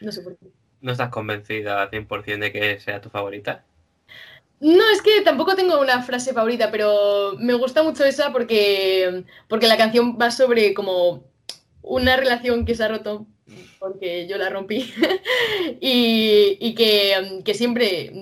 [0.00, 0.46] No sé por qué.
[0.80, 3.64] ¿No estás convencida al 100% de que sea tu favorita?
[4.58, 9.66] No, es que tampoco tengo una frase favorita, pero me gusta mucho esa porque, porque
[9.66, 11.24] la canción va sobre como
[11.82, 13.26] una relación que se ha roto
[13.78, 14.92] porque yo la rompí
[15.80, 18.12] y, y que, que, siempre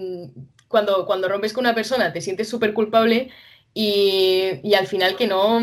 [0.71, 3.29] cuando, cuando rompes con una persona te sientes súper culpable
[3.75, 5.61] y, y, al final que no,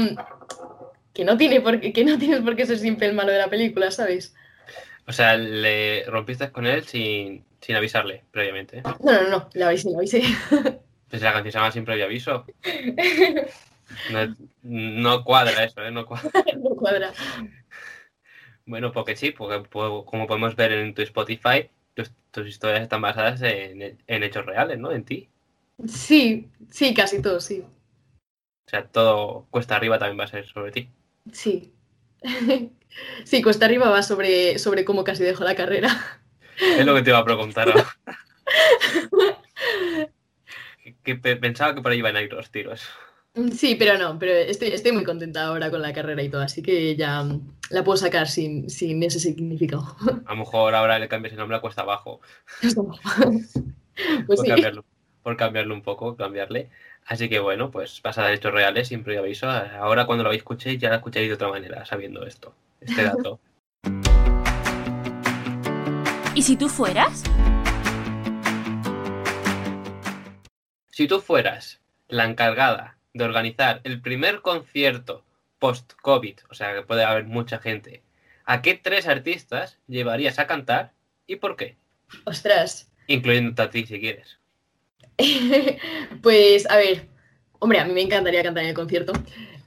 [1.13, 3.49] que no, tiene por que no tienes por qué ser siempre el malo de la
[3.49, 4.35] película, ¿sabes?
[5.07, 8.81] O sea, le rompiste con él sin, sin avisarle previamente.
[8.81, 10.21] No, no, no, la avisé, la avisé.
[11.09, 12.45] Pues la canción se llama sin previo aviso.
[14.11, 15.91] No, no, cuadra eso, ¿eh?
[15.91, 16.29] No cuadra.
[16.57, 17.13] no cuadra.
[18.65, 23.41] Bueno, porque sí, porque como podemos ver en tu Spotify, tus, tus historias están basadas
[23.41, 24.91] en, en, hechos reales, ¿no?
[24.91, 25.29] En ti.
[25.87, 27.61] Sí, sí, casi todo, sí.
[27.61, 30.89] O sea, todo cuesta arriba también va a ser sobre ti.
[31.31, 31.73] Sí.
[33.23, 36.19] sí, cuesta arriba va sobre, sobre cómo casi dejo la carrera.
[36.59, 37.73] Es lo que te iba a preguntar.
[41.03, 42.87] que pensaba que por ahí iban a ir los tiros.
[43.53, 46.63] Sí, pero no, pero estoy, estoy muy contenta ahora con la carrera y todo, así
[46.63, 47.23] que ya
[47.69, 49.95] la puedo sacar sin, sin ese significado.
[50.25, 52.19] A lo mejor ahora le cambies el nombre a Cuesta Abajo.
[52.61, 54.47] pues por, sí.
[54.47, 54.85] cambiarlo,
[55.21, 56.69] por cambiarlo un poco, cambiarle.
[57.05, 59.47] Así que bueno, pues pasa de hechos reales, siempre aviso.
[59.49, 63.39] Ahora cuando lo escuchéis ya la escucharéis de otra manera, sabiendo esto, este dato.
[66.33, 67.23] ¿Y si tú fueras?
[70.89, 75.23] Si tú fueras la encargada de organizar el primer concierto
[75.59, 78.03] post-COVID, o sea que puede haber mucha gente,
[78.45, 80.93] ¿a qué tres artistas llevarías a cantar
[81.25, 81.77] y por qué?
[82.25, 82.91] Ostras.
[83.07, 84.39] Incluyendo a ti si quieres.
[86.21, 87.07] pues a ver,
[87.59, 89.13] hombre, a mí me encantaría cantar en el concierto.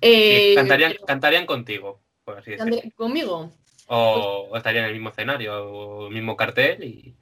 [0.01, 1.05] Eh, cantarían, pero...
[1.07, 2.79] cantarían contigo, por así decirlo.
[2.95, 3.53] ¿Conmigo?
[3.87, 7.17] O, o estarían en el mismo escenario o el mismo cartel y,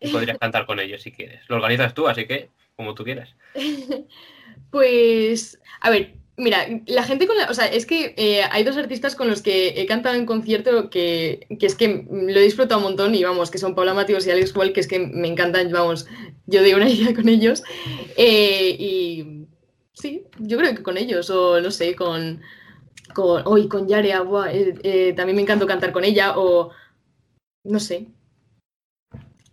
[0.00, 1.42] y podrías cantar con ellos si quieres.
[1.48, 3.34] Lo organizas tú, así que como tú quieras.
[4.70, 7.50] pues, a ver, mira, la gente con la.
[7.50, 10.90] O sea, es que eh, hay dos artistas con los que he cantado en concierto
[10.90, 14.26] que, que, es que lo he disfrutado un montón y vamos, que son Paula Matheus
[14.26, 16.06] y Alex Wall, que es que me encantan, vamos,
[16.46, 17.62] yo de una idea con ellos.
[18.16, 19.46] Eh, y
[19.92, 22.42] sí, yo creo que con ellos, o no sé, con.
[23.14, 26.70] con hoy con Yarea, buah, eh, también me encanta cantar con ella, o.
[27.64, 28.08] No sé.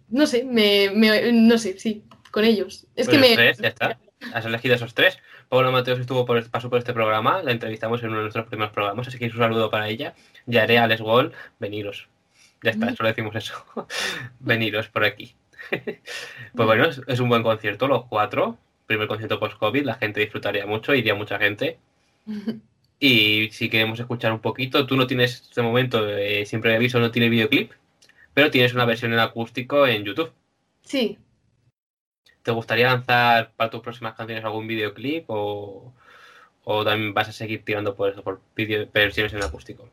[0.10, 2.86] No sé, me, me no sé, sí, con ellos.
[2.96, 3.36] Es pues que me.
[3.36, 4.00] Tres, ya está.
[4.34, 5.20] Has elegido esos tres.
[5.50, 8.74] Paula Mateos estuvo por, pasó por este programa, la entrevistamos en uno de nuestros primeros
[8.74, 10.14] programas, así que un saludo para ella.
[10.46, 12.08] Yaré, Alex Wall, veniros.
[12.64, 13.66] Ya está, solo decimos eso.
[14.40, 15.36] veniros por aquí.
[15.70, 16.00] pues
[16.56, 18.58] bueno, es, es, un buen concierto, los cuatro.
[18.86, 21.80] Primer concierto post-COVID, la gente disfrutaría mucho, iría mucha gente.
[23.04, 27.10] Y si queremos escuchar un poquito, tú no tienes, de momento, eh, siempre aviso, no
[27.10, 27.72] tiene videoclip,
[28.36, 30.32] pero tienes una versión en acústico en YouTube.
[30.84, 31.18] Sí,
[32.44, 35.94] ¿Te gustaría lanzar para tus próximas canciones algún videoclip o,
[36.64, 39.90] o también vas a seguir tirando por eso, por video, versiones en acústico?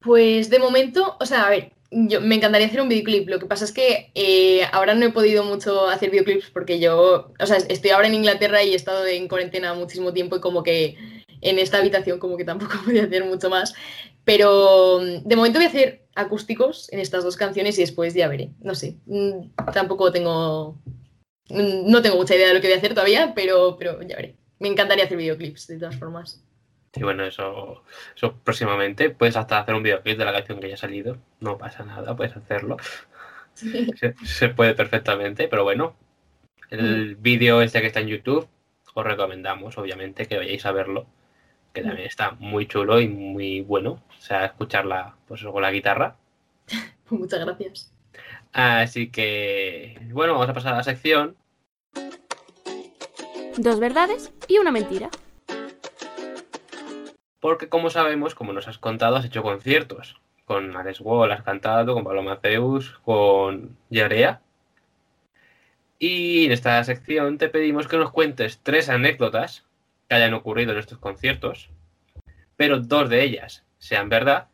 [0.00, 3.28] Pues de momento, o sea, a ver, yo me encantaría hacer un videoclip.
[3.28, 7.32] Lo que pasa es que eh, ahora no he podido mucho hacer videoclips porque yo,
[7.38, 10.62] o sea, estoy ahora en Inglaterra y he estado en cuarentena muchísimo tiempo y como
[10.62, 10.96] que
[11.40, 13.74] en esta habitación como que tampoco podía hacer mucho más.
[14.24, 18.50] Pero de momento voy a hacer acústicos en estas dos canciones y después ya veré.
[18.60, 18.96] No sé,
[19.72, 20.78] tampoco tengo
[21.50, 24.36] no tengo mucha idea de lo que voy a hacer todavía, pero, pero ya veré.
[24.58, 26.42] Me encantaría hacer videoclips, de todas formas.
[26.94, 27.82] Sí, bueno, eso,
[28.16, 29.10] eso próximamente.
[29.10, 31.18] Puedes hasta hacer un videoclip de la canción que ya ha salido.
[31.40, 32.76] No pasa nada, puedes hacerlo.
[33.54, 33.88] Sí.
[33.96, 35.96] Se, se, puede perfectamente, pero bueno.
[36.70, 37.22] El mm.
[37.22, 38.48] vídeo este que está en YouTube,
[38.94, 41.06] os recomendamos, obviamente, que vayáis a verlo.
[41.72, 44.02] Que también está muy chulo y muy bueno.
[44.16, 46.16] O sea, escucharla pues, con la guitarra.
[47.10, 47.93] Muchas gracias.
[48.54, 51.36] Así que, bueno, vamos a pasar a la sección.
[53.58, 55.10] Dos verdades y una mentira.
[57.40, 60.20] Porque como sabemos, como nos has contado, has hecho conciertos.
[60.44, 64.40] Con Alex Wall has cantado, con Pablo Mateus, con Yarea.
[65.98, 69.66] Y en esta sección te pedimos que nos cuentes tres anécdotas
[70.08, 71.70] que hayan ocurrido en estos conciertos,
[72.56, 74.48] pero dos de ellas sean verdad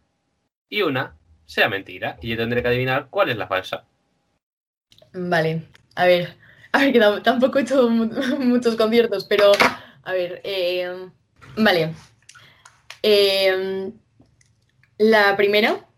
[0.70, 2.16] y una sea mentira.
[2.22, 3.84] Y yo tendré que adivinar cuál es la falsa.
[5.12, 5.62] Vale,
[5.94, 6.36] a ver,
[6.72, 7.88] a ver, que tampoco he hecho
[8.38, 9.52] muchos conciertos, pero
[10.02, 11.08] a ver, eh,
[11.56, 11.94] vale.
[13.02, 13.92] Eh,
[14.98, 15.88] la primera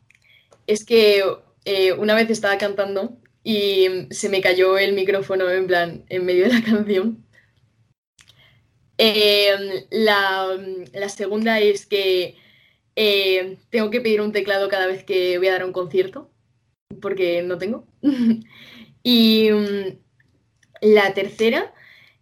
[0.66, 1.25] es que
[1.64, 6.44] eh, una vez estaba cantando y se me cayó el micrófono en plan en medio
[6.44, 7.25] de la canción.
[8.98, 10.57] Eh, la,
[10.92, 12.37] la, segunda es que
[13.70, 16.31] tengo que pedir un teclado cada vez que voy a dar un concierto
[17.01, 17.87] porque no tengo.
[19.03, 19.99] Y mm,
[20.83, 21.73] la tercera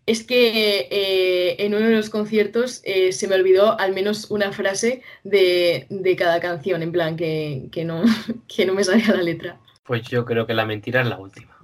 [0.06, 4.52] es que eh, en uno de los conciertos eh, se me olvidó al menos una
[4.52, 8.02] frase de, de cada canción, en plan que, que no,
[8.48, 9.60] que no me salía la letra.
[9.84, 11.56] Pues yo creo que la mentira es la última.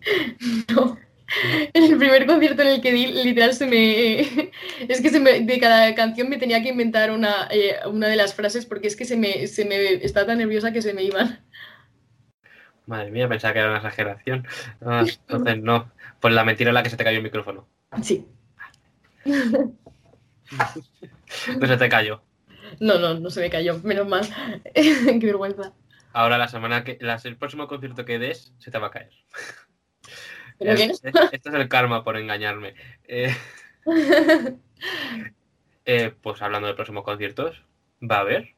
[0.74, 0.98] No.
[1.74, 4.20] En el primer concierto en el que di, literal se me.
[4.88, 8.16] Es que se me- de cada canción me tenía que inventar una, eh, una de
[8.16, 11.04] las frases porque es que se me, se me estaba tan nerviosa que se me
[11.04, 11.38] iban.
[12.86, 14.46] Madre mía, pensaba que era una exageración.
[14.82, 15.90] Ah, entonces no.
[16.20, 17.66] Pues la mentira es la que se te cayó el micrófono.
[18.02, 18.26] Sí.
[21.60, 22.22] No se te cayó.
[22.80, 24.22] No, no, no se me cayó, menos mal.
[24.74, 25.72] Qué vergüenza.
[26.12, 26.98] Ahora la semana que.
[27.00, 29.10] las- el próximo concierto que des se te va a caer.
[30.58, 31.00] ¿Pero Es- es-
[31.32, 32.74] Esto es el karma por engañarme.
[33.06, 33.32] Eh,
[35.84, 37.64] eh, pues hablando de próximos conciertos,
[38.02, 38.54] ¿va a haber?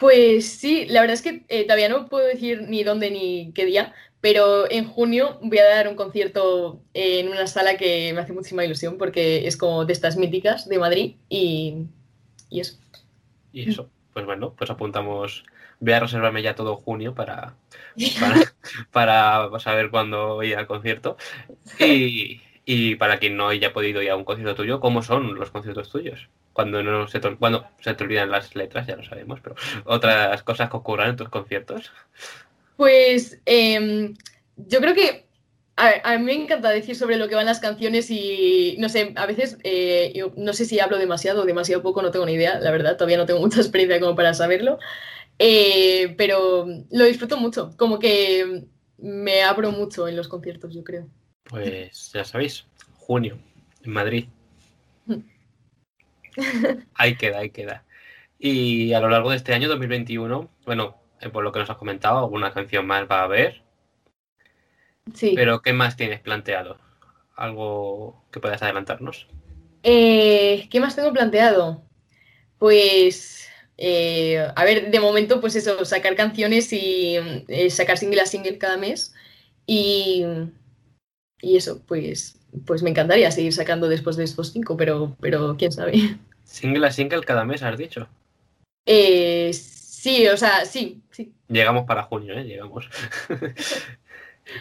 [0.00, 3.66] Pues sí, la verdad es que eh, todavía no puedo decir ni dónde ni qué
[3.66, 8.32] día, pero en junio voy a dar un concierto en una sala que me hace
[8.32, 11.84] muchísima ilusión porque es como de estas míticas de Madrid y,
[12.48, 12.78] y eso.
[13.52, 15.44] Y eso, pues bueno, pues apuntamos.
[15.80, 17.58] Voy a reservarme ya todo junio para,
[18.92, 21.18] para, para saber cuándo ir al concierto.
[21.78, 25.50] Y, y para quien no haya podido ir a un concierto tuyo, ¿cómo son los
[25.50, 26.30] conciertos tuyos?
[26.60, 30.42] Cuando no se te, cuando se te olvidan las letras, ya lo sabemos, pero otras
[30.42, 31.90] cosas que ocurran en tus conciertos.
[32.76, 34.14] Pues em,
[34.56, 35.28] yo creo que
[35.76, 39.12] a, a mí me encanta decir sobre lo que van las canciones y no sé,
[39.16, 42.34] a veces eh, yo no sé si hablo demasiado o demasiado poco, no tengo ni
[42.34, 44.78] idea, la verdad, todavía no tengo mucha experiencia como para saberlo,
[45.38, 48.68] Eh, pero lo disfruto mucho, como que
[48.98, 51.08] me abro mucho en los conciertos, yo creo.
[51.44, 53.38] Pues ya sabéis, junio,
[53.82, 54.28] en Madrid.
[56.94, 57.84] Ahí queda, ahí queda.
[58.38, 61.76] Y a lo largo de este año 2021, bueno, eh, por lo que nos has
[61.76, 63.62] comentado, alguna canción más va a haber.
[65.14, 65.32] Sí.
[65.34, 66.78] Pero ¿qué más tienes planteado?
[67.36, 69.26] ¿Algo que puedas adelantarnos?
[69.82, 71.82] Eh, ¿qué más tengo planteado?
[72.58, 73.48] Pues,
[73.78, 77.16] eh, a ver, de momento, pues eso, sacar canciones y
[77.48, 79.14] eh, sacar single a single cada mes.
[79.66, 80.24] Y,
[81.40, 85.72] y eso, pues, pues me encantaría seguir sacando después de estos cinco, pero, pero quién
[85.72, 86.18] sabe.
[86.56, 88.08] Single a single cada mes, has dicho.
[88.86, 91.32] Eh, sí, o sea, sí, sí.
[91.48, 92.44] Llegamos para junio, ¿eh?
[92.44, 92.88] Llegamos.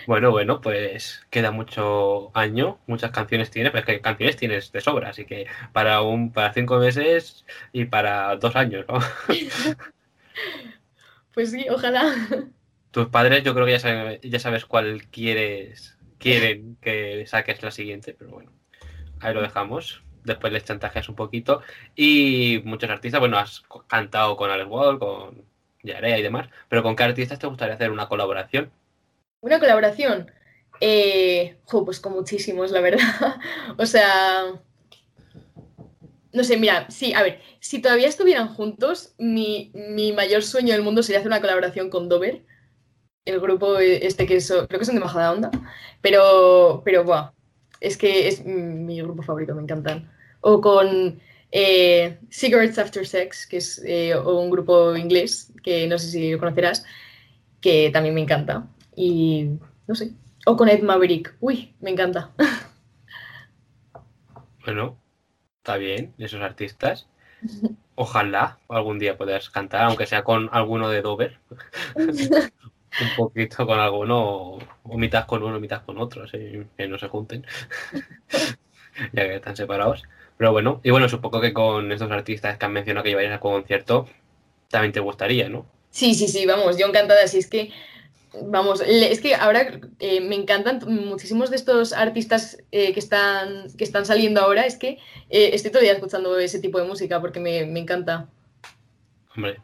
[0.05, 4.81] Bueno, bueno, pues queda mucho año, muchas canciones tienes, pero es que canciones tienes de
[4.81, 8.99] sobra, así que para un, para cinco meses y para dos años, ¿no?
[11.33, 12.13] Pues sí, ojalá.
[12.91, 17.71] Tus padres yo creo que ya, saben- ya sabes cuál quieres, quieren que saques la
[17.71, 18.51] siguiente, pero bueno,
[19.21, 20.03] ahí lo dejamos.
[20.23, 21.61] Después les chantajeas un poquito.
[21.95, 25.43] Y muchos artistas, bueno, has cantado con Alex Wall, con
[25.83, 28.71] Yarea y demás, pero ¿con qué artistas te gustaría hacer una colaboración?
[29.41, 30.31] Una colaboración.
[30.81, 32.99] Eh, pues con muchísimos, la verdad.
[33.77, 34.53] O sea,
[36.31, 40.83] no sé, mira, sí, a ver, si todavía estuvieran juntos, mi, mi mayor sueño del
[40.83, 42.43] mundo sería hacer una colaboración con Dover,
[43.25, 45.51] el grupo este que so- creo que son de Majada Onda,
[46.01, 47.31] pero, pero, buah,
[47.79, 50.09] es que es mi grupo favorito, me encantan.
[50.41, 51.19] O con
[51.51, 56.39] eh, Cigarettes After Sex, que es eh, un grupo inglés, que no sé si lo
[56.39, 56.85] conocerás,
[57.61, 58.67] que también me encanta.
[58.95, 59.49] Y
[59.87, 60.13] no sé.
[60.45, 61.35] O con Ed Maverick.
[61.39, 62.31] Uy, me encanta.
[64.65, 64.99] Bueno,
[65.57, 67.07] está bien, esos artistas.
[67.95, 71.39] Ojalá algún día puedas cantar, aunque sea con alguno de Dover.
[73.01, 77.07] Un poquito con alguno, o, mitad con uno, mitad con otro, así que no se
[77.07, 77.45] junten.
[79.13, 80.03] ya que están separados.
[80.37, 83.39] Pero bueno, y bueno, supongo que con estos artistas que han mencionado que llevarías a
[83.39, 84.07] concierto,
[84.69, 85.65] también te gustaría, ¿no?
[85.91, 87.27] Sí, sí, sí, vamos, yo encantada.
[87.27, 87.71] Si es que,
[88.43, 93.83] vamos, es que ahora eh, me encantan muchísimos de estos artistas eh, que, están, que
[93.83, 94.65] están saliendo ahora.
[94.65, 94.99] Es que
[95.29, 98.29] eh, estoy día escuchando ese tipo de música porque me, me encanta.
[99.35, 99.59] Hombre,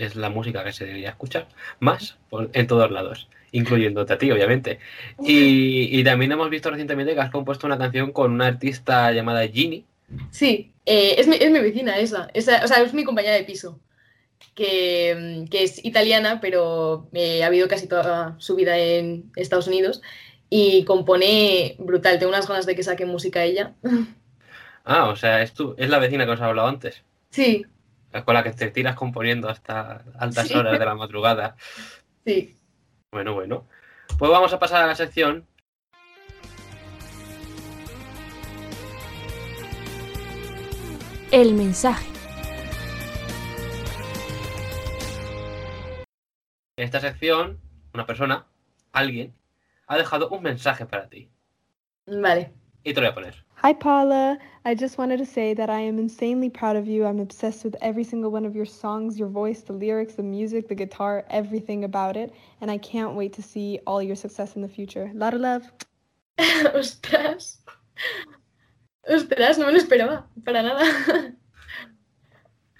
[0.00, 4.30] es la música que se debería escuchar más por- en todos lados, incluyéndote a ti,
[4.30, 4.78] obviamente.
[5.24, 9.46] Y, y también hemos visto recientemente que has compuesto una canción con una artista llamada
[9.46, 9.84] Ginny.
[10.30, 12.28] Sí, eh, es, mi, es mi vecina esa.
[12.34, 12.64] esa.
[12.64, 13.78] O sea, es mi compañera de piso.
[14.54, 20.02] Que, que es italiana, pero eh, ha habido casi toda su vida en Estados Unidos.
[20.48, 22.18] Y compone brutal.
[22.18, 23.74] Tengo unas ganas de que saque música ella.
[24.84, 27.02] Ah, o sea, es tú, es la vecina que os he hablado antes.
[27.30, 27.64] Sí,
[28.24, 30.54] con la que te tiras componiendo hasta altas Sí.
[30.54, 31.56] horas de la madrugada.
[32.24, 32.56] sí.
[33.12, 33.66] Bueno, bueno.
[34.18, 35.46] Pues vamos a pasar a la sección.
[41.30, 42.06] El mensaje.
[46.76, 47.60] En esta sección,
[47.94, 48.46] una persona,
[48.92, 49.34] alguien,
[49.86, 51.30] ha dejado un mensaje para ti.
[52.06, 52.52] Vale.
[52.82, 53.44] Y te lo voy a poner.
[53.62, 54.38] Hi, Paula.
[54.64, 57.04] I just wanted to say that I am insanely proud of you.
[57.04, 60.66] I'm obsessed with every single one of your songs, your voice, the lyrics, the music,
[60.68, 62.32] the guitar, everything about it.
[62.62, 65.10] And I can't wait to see all your success in the future.
[65.14, 65.70] Lot of love.
[66.38, 67.58] Ostras.
[69.06, 70.24] Ostras, no me lo esperaba.
[70.44, 71.34] Para nada.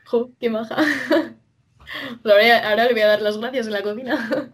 [0.06, 0.76] Jo, qué maja.
[2.24, 4.50] Ahora, ahora le voy a dar las gracias en la cocina.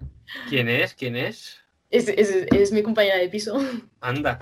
[0.49, 0.93] ¿Quién es?
[0.95, 1.57] ¿Quién es?
[1.91, 3.59] Es, es, es mi compañera de piso.
[4.01, 4.41] Anda.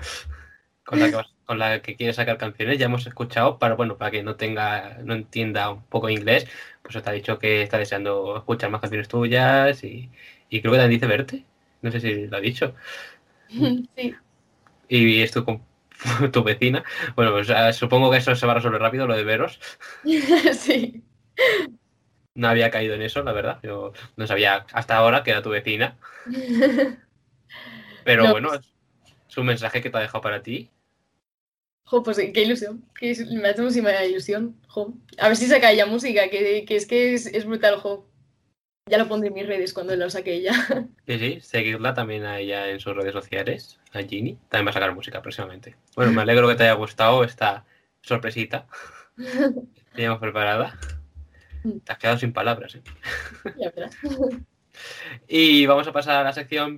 [0.83, 3.97] Con la, que vas- con la que quiere sacar canciones, ya hemos escuchado, para bueno,
[3.97, 6.47] para que no tenga, no entienda un poco inglés,
[6.81, 10.11] pues te ha dicho que está deseando escuchar más canciones tuyas y,
[10.49, 11.45] y creo que también dice verte.
[11.81, 12.75] No sé si lo ha dicho.
[13.95, 14.15] Sí.
[14.87, 15.43] Y es tu,
[16.31, 16.83] tu vecina.
[17.15, 19.59] Bueno, pues ah, supongo que eso se va a resolver rápido, lo de veros.
[20.53, 21.03] Sí.
[22.35, 23.59] No había caído en eso, la verdad.
[23.63, 25.97] Yo no sabía hasta ahora que era tu vecina.
[28.03, 28.73] Pero No, bueno, es,
[29.29, 30.69] es un mensaje que te ha dejado para ti.
[31.85, 32.83] Jo, pues qué ilusión.
[32.99, 34.55] que es- me hace muchísima ilusión.
[34.67, 34.93] Jo.
[35.19, 38.07] A ver si saca ella música, que, que es que es, es brutal, jo.
[38.87, 40.53] Ya lo pondré en mis redes cuando lo saque ella.
[41.07, 44.39] Sí, sí, seguirla también a ella en sus redes sociales, a Ginny.
[44.49, 45.75] También va a sacar música próximamente.
[45.95, 47.63] Bueno, me alegro que te haya gustado esta
[48.01, 48.65] sorpresita
[49.15, 50.79] que teníamos preparada.
[51.83, 52.81] Te has quedado sin palabras, ¿eh?
[53.59, 53.95] Ya verás.
[55.27, 56.77] Y vamos a pasar a la sección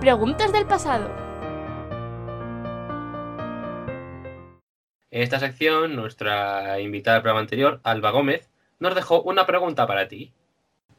[0.00, 1.29] Preguntas del pasado.
[5.10, 8.48] En esta sección, nuestra invitada del programa anterior, Alba Gómez,
[8.78, 10.32] nos dejó una pregunta para ti.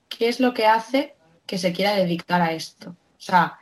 [0.09, 2.89] ¿Qué es lo que hace que se quiera dedicar a esto?
[2.89, 3.57] O sea,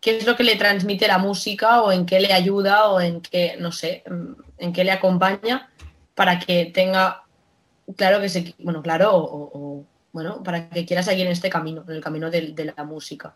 [0.00, 3.20] ¿qué es lo que le transmite la música o en qué le ayuda o en
[3.20, 5.70] qué, no sé, mm, en qué le acompaña
[6.14, 7.24] para que tenga,
[7.96, 11.96] claro que se, bueno, claro, o, bueno, para que quiera seguir en este camino, en
[11.96, 13.34] el camino de, la música?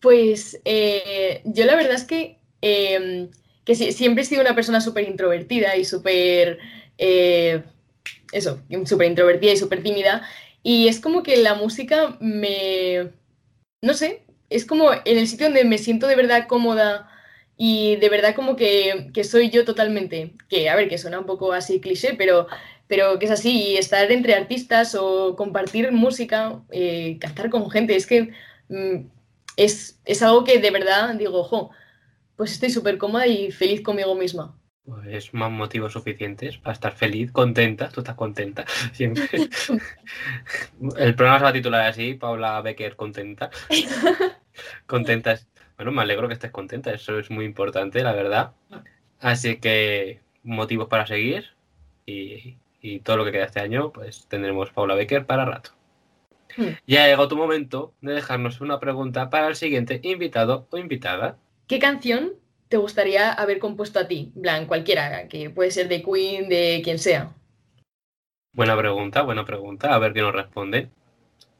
[0.00, 3.30] Pues eh, yo la verdad es que, eh,
[3.64, 6.58] que siempre he sido una persona súper introvertida y súper,
[6.98, 7.62] eh,
[8.32, 10.22] eso, súper introvertida y súper tímida.
[10.62, 13.10] Y es como que la música me,
[13.82, 17.08] no sé, es como en el sitio donde me siento de verdad cómoda
[17.56, 20.34] y de verdad como que, que soy yo totalmente.
[20.48, 22.48] Que, a ver, que suena un poco así cliché, pero,
[22.88, 23.72] pero que es así.
[23.72, 28.32] Y estar entre artistas o compartir música, eh, cantar con gente, es que...
[28.68, 29.06] mm,
[29.56, 31.70] es, es algo que de verdad digo, ojo,
[32.36, 34.58] pues estoy súper cómoda y feliz conmigo misma.
[34.84, 37.88] Pues más motivos suficientes para estar feliz, contenta.
[37.88, 39.28] Tú estás contenta siempre.
[40.96, 43.50] El programa se va a titular así, Paula Becker contenta.
[44.86, 45.32] Contenta.
[45.32, 48.52] es- Bueno, me alegro que estés contenta, eso es muy importante, la verdad.
[49.20, 51.56] Así que motivos para seguir
[52.06, 55.70] y, y todo lo que queda este año, pues tendremos Paula Becker para rato.
[56.56, 56.68] Hmm.
[56.86, 61.38] Ya llegó tu momento de dejarnos una pregunta para el siguiente invitado o invitada.
[61.72, 62.34] ¿Qué canción
[62.68, 64.30] te gustaría haber compuesto a ti?
[64.36, 67.32] En plan, cualquiera, que puede ser de Queen, de quien sea.
[68.52, 69.94] Buena pregunta, buena pregunta.
[69.94, 70.90] A ver qué nos responde.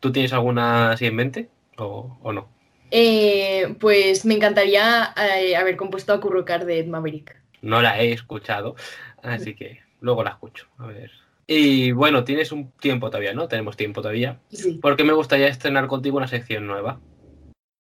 [0.01, 1.49] ¿Tú tienes alguna así en mente
[1.79, 2.51] o, o no?
[2.91, 7.35] Eh, pues me encantaría eh, haber compuesto a Currocar de Ed Maverick.
[7.63, 8.77] No la he escuchado,
[9.23, 10.67] así que luego la escucho.
[10.77, 11.11] A ver.
[11.47, 13.49] Y bueno, tienes un tiempo todavía, ¿no?
[13.49, 14.41] Tenemos tiempo todavía.
[14.51, 14.79] Sí.
[14.83, 17.01] Porque me gustaría estrenar contigo una sección nueva.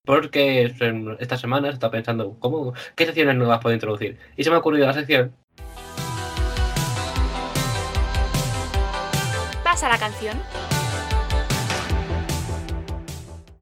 [0.05, 4.19] Porque en- esta semana está pensando, ¿cómo, ¿qué secciones nuevas puedo introducir?
[4.37, 5.33] Y se me ha ocurrido la sección.
[9.63, 10.37] Pasa la canción.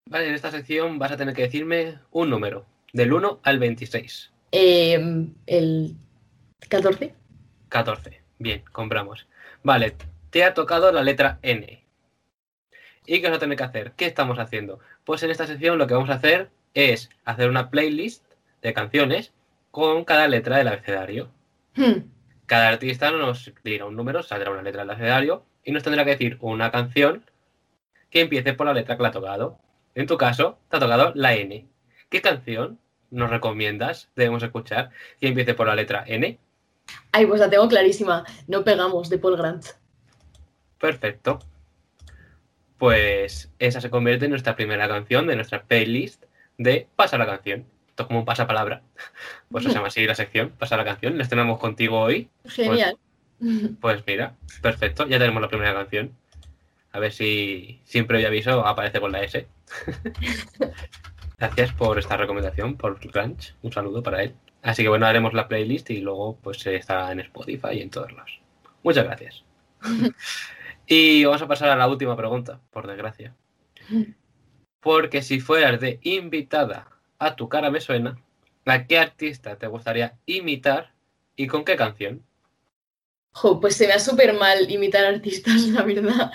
[0.07, 2.64] Vale, en esta sección vas a tener que decirme un número,
[2.95, 4.32] del 1 al 26.
[4.53, 5.95] Eh, el
[6.70, 7.14] 14.
[7.68, 8.22] 14.
[8.38, 9.26] Bien, compramos.
[9.62, 9.95] Vale,
[10.30, 11.80] te ha tocado la letra N.
[13.11, 13.90] ¿Y qué vas a tener que hacer?
[13.96, 14.78] ¿Qué estamos haciendo?
[15.02, 18.24] Pues en esta sección lo que vamos a hacer es hacer una playlist
[18.62, 19.32] de canciones
[19.72, 21.28] con cada letra del abecedario.
[21.74, 22.04] Hmm.
[22.46, 26.12] Cada artista nos dirá un número, saldrá una letra del abecedario y nos tendrá que
[26.12, 27.24] decir una canción
[28.11, 29.58] que empiece por la letra que le ha tocado.
[29.96, 31.66] En tu caso, te ha tocado la N.
[32.11, 32.78] ¿Qué canción
[33.11, 34.08] nos recomiendas?
[34.14, 34.90] Debemos escuchar
[35.20, 36.38] que empiece por la letra N.
[37.11, 38.24] Ay, pues la tengo clarísima.
[38.46, 39.66] No pegamos de Paul Grant.
[40.78, 41.40] Perfecto.
[42.81, 46.24] Pues esa se convierte en nuestra primera canción de nuestra playlist
[46.57, 47.66] de Pasa la canción.
[47.91, 48.81] Esto es como un pasapalabra.
[49.51, 51.18] Pues se llama así la sección, Pasa la canción.
[51.18, 52.31] La estrenamos contigo hoy.
[52.47, 52.97] Genial.
[53.83, 55.07] Pues mira, perfecto.
[55.07, 56.12] Ya tenemos la primera canción.
[56.93, 59.47] A ver si sin previo aviso aparece con la S.
[61.39, 63.55] Gracias por esta recomendación, por Crunch.
[63.61, 64.35] Un saludo para él.
[64.62, 68.11] Así que bueno, haremos la playlist y luego pues estará en Spotify y en todos
[68.12, 68.41] lados.
[68.83, 69.45] Muchas gracias.
[70.93, 73.36] Y vamos a pasar a la última pregunta, por desgracia.
[74.80, 76.88] Porque si fueras de invitada
[77.20, 78.18] a tu cara me suena,
[78.64, 80.93] ¿a qué artista te gustaría imitar
[81.36, 82.24] y con qué canción?
[83.32, 86.32] Jo, pues se me da súper mal imitar artistas, la verdad.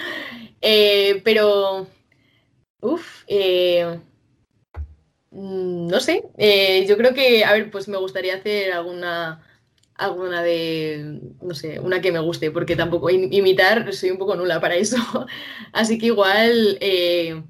[0.62, 1.88] Eh, pero,
[2.80, 4.00] uff, eh,
[5.32, 6.24] mm, no sé.
[6.38, 9.44] eh, yo creo que, a ver, pues me gustaría hacer alguna,
[9.98, 14.36] alguna de, no sé, una que me guste, porque tampoco im- imitar soy un poco
[14.36, 14.98] nula para eso.
[15.74, 17.42] Así que igual, eh,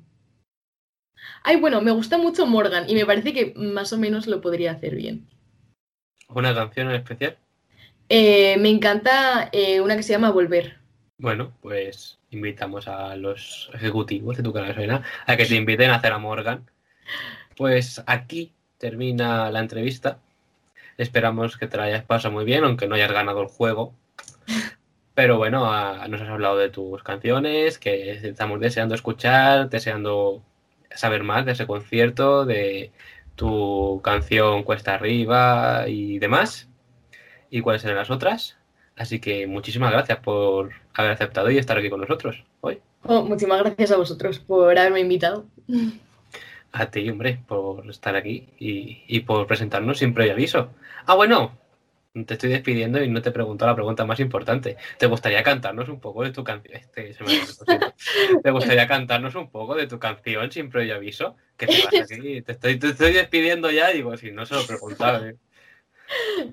[1.43, 4.71] ay, bueno, me gusta mucho Morgan y me parece que más o menos lo podría
[4.71, 5.27] hacer bien.
[6.29, 7.37] ¿Una canción en especial?
[8.09, 10.77] Eh, me encanta eh, una que se llama Volver.
[11.17, 15.89] Bueno, pues invitamos a los ejecutivos de tu cara me suena a que te inviten
[15.91, 16.69] a hacer a Morgan.
[17.55, 20.19] Pues aquí termina la entrevista.
[20.97, 23.93] Esperamos que te la hayas pasado muy bien, aunque no hayas ganado el juego.
[25.13, 30.41] Pero bueno, a- nos has hablado de tus canciones, que estamos deseando escuchar, deseando
[30.93, 32.91] saber más de ese concierto, de
[33.35, 36.67] tu canción Cuesta Arriba y demás.
[37.49, 38.57] Y cuáles serán las otras.
[38.97, 42.79] Así que muchísimas gracias por haber aceptado y estar aquí con nosotros hoy.
[43.03, 45.45] Oh, muchísimas gracias a vosotros por haberme invitado.
[46.77, 50.73] A ti, hombre, por estar aquí y, y por presentarnos sin previo aviso.
[51.05, 51.57] Ah, bueno,
[52.25, 54.75] te estoy despidiendo y no te he preguntado la pregunta más importante.
[54.97, 56.75] ¿Te gustaría cantarnos un poco de tu canción?
[56.75, 57.13] Este.
[58.43, 61.37] ¿Te gustaría cantarnos un poco de tu canción sin previo aviso?
[61.55, 64.67] Que te vas aquí, te estoy, te estoy despidiendo ya, digo, si no se lo
[64.67, 65.29] preguntaba.
[65.29, 65.35] eh.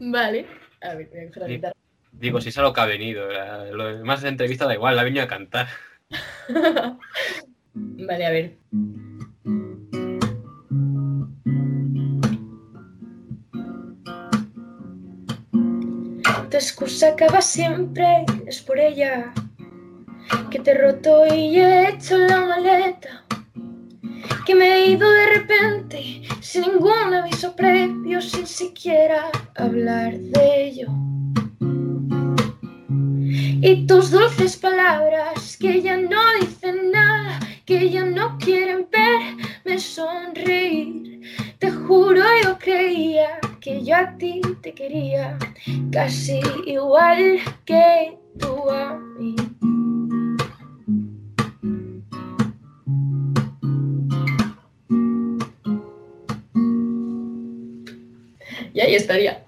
[0.01, 0.47] Vale.
[0.83, 1.75] A ver, voy a la guitarra.
[2.13, 3.27] Digo, si es a lo que ha venido.
[3.29, 5.67] la- Lo demás de entrevista da igual, la ha venido a cantar.
[7.75, 8.53] Vale, a ver.
[16.53, 19.33] Tu excusa acaba siempre, es por ella
[20.51, 23.25] que te he roto y he hecho la maleta.
[24.45, 30.89] Que me he ido de repente, sin ningún aviso previo, sin siquiera hablar de ello.
[33.63, 41.23] Y tus dulces palabras que ya no dicen nada, que ya no quieren verme sonreír.
[41.59, 45.39] Te juro yo creía que yo a ti te quería,
[45.93, 49.37] casi igual que tú a mí.
[58.75, 59.45] Y ahí estaría.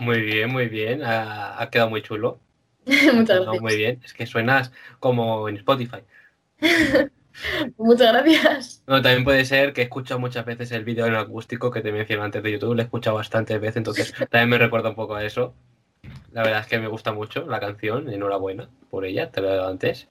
[0.00, 1.02] Muy bien, muy bien.
[1.02, 2.40] Ha, ha quedado muy chulo.
[2.86, 3.60] Muchas gracias.
[3.60, 4.00] muy bien.
[4.02, 6.02] Es que suenas como en Spotify.
[7.76, 8.82] Muchas gracias.
[8.86, 11.92] No, también puede ser que he escuchado muchas veces el vídeo en acústico que te
[11.92, 15.14] mencioné antes de YouTube, lo he escuchado bastantes veces, entonces también me recuerda un poco
[15.14, 15.54] a eso.
[16.32, 19.56] La verdad es que me gusta mucho la canción, enhorabuena por ella, te lo he
[19.56, 20.08] dado antes.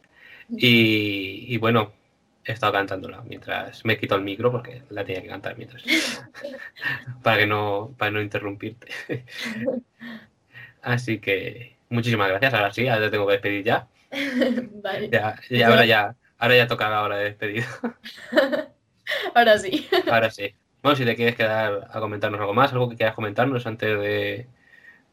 [0.49, 1.93] Y, y bueno,
[2.45, 5.84] he estado cantándola mientras me quito el micro porque la tenía que cantar mientras.
[7.24, 8.88] para que no, para no interrumpirte.
[10.82, 12.53] Así que muchísimas gracias.
[12.53, 13.88] Ahora sí, ahora te tengo que despedir ya.
[14.84, 17.63] Vale, Ya, ya ahora ya, ahora ya toca la hora de despedir.
[19.35, 19.87] ahora sí.
[20.11, 20.53] Ahora sí.
[20.81, 24.47] Bueno, si te quieres quedar a comentarnos algo más, algo que quieras comentarnos antes de,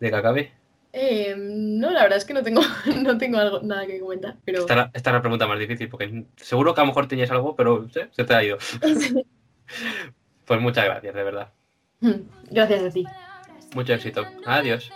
[0.01, 0.53] de que acabe.
[0.95, 2.63] Eh, no, la verdad es que no tengo,
[3.03, 6.75] no tengo algo, nada que comentar, pero Esta, es la pregunta más difícil, porque seguro
[6.75, 8.01] que a lo mejor tenías algo, pero ¿sí?
[8.11, 8.59] se te ha ido.
[10.47, 11.53] Pues muchas gracias, de verdad.
[12.51, 13.05] gracias a ti.
[13.75, 14.27] Mucho éxito.
[14.47, 14.91] Adiós.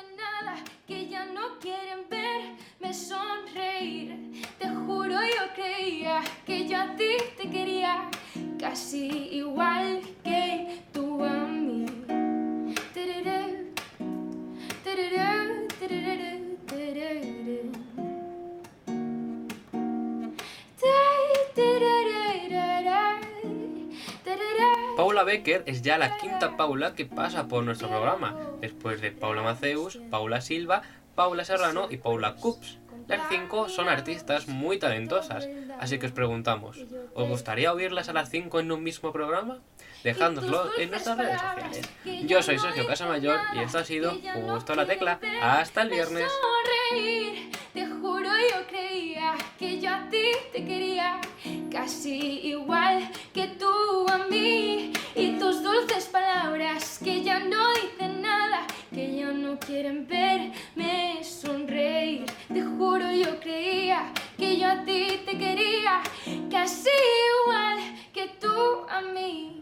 [5.82, 8.08] Creía que yo a ti te quería
[8.58, 11.86] casi igual que tú a mí.
[24.96, 29.42] Paula Becker es ya la quinta Paula que pasa por nuestro programa, después de Paula
[29.42, 30.82] Maceus, Paula Silva,
[31.16, 32.81] Paula Serrano y Paula Cups.
[33.08, 35.48] Las cinco son artistas muy talentosas,
[35.78, 36.78] así que os preguntamos,
[37.14, 39.58] ¿os gustaría oírlas a las 5 en un mismo programa?
[40.04, 41.90] Dejándoslo en nuestras redes sociales.
[42.26, 45.20] Yo soy Sergio Casamayor y esto ha sido Justo la Tecla.
[45.40, 46.30] Hasta el viernes.
[47.72, 51.20] Te juro yo creía que yo a ti te quería
[51.70, 58.66] casi igual que tú a mí y tus dulces palabras que ya no dicen nada
[58.92, 62.26] que ya no quieren verme sonreír.
[62.52, 66.02] Te juro yo creía que yo a ti te quería,
[66.50, 66.90] casi
[67.44, 67.78] igual
[68.12, 69.61] que tú a mí.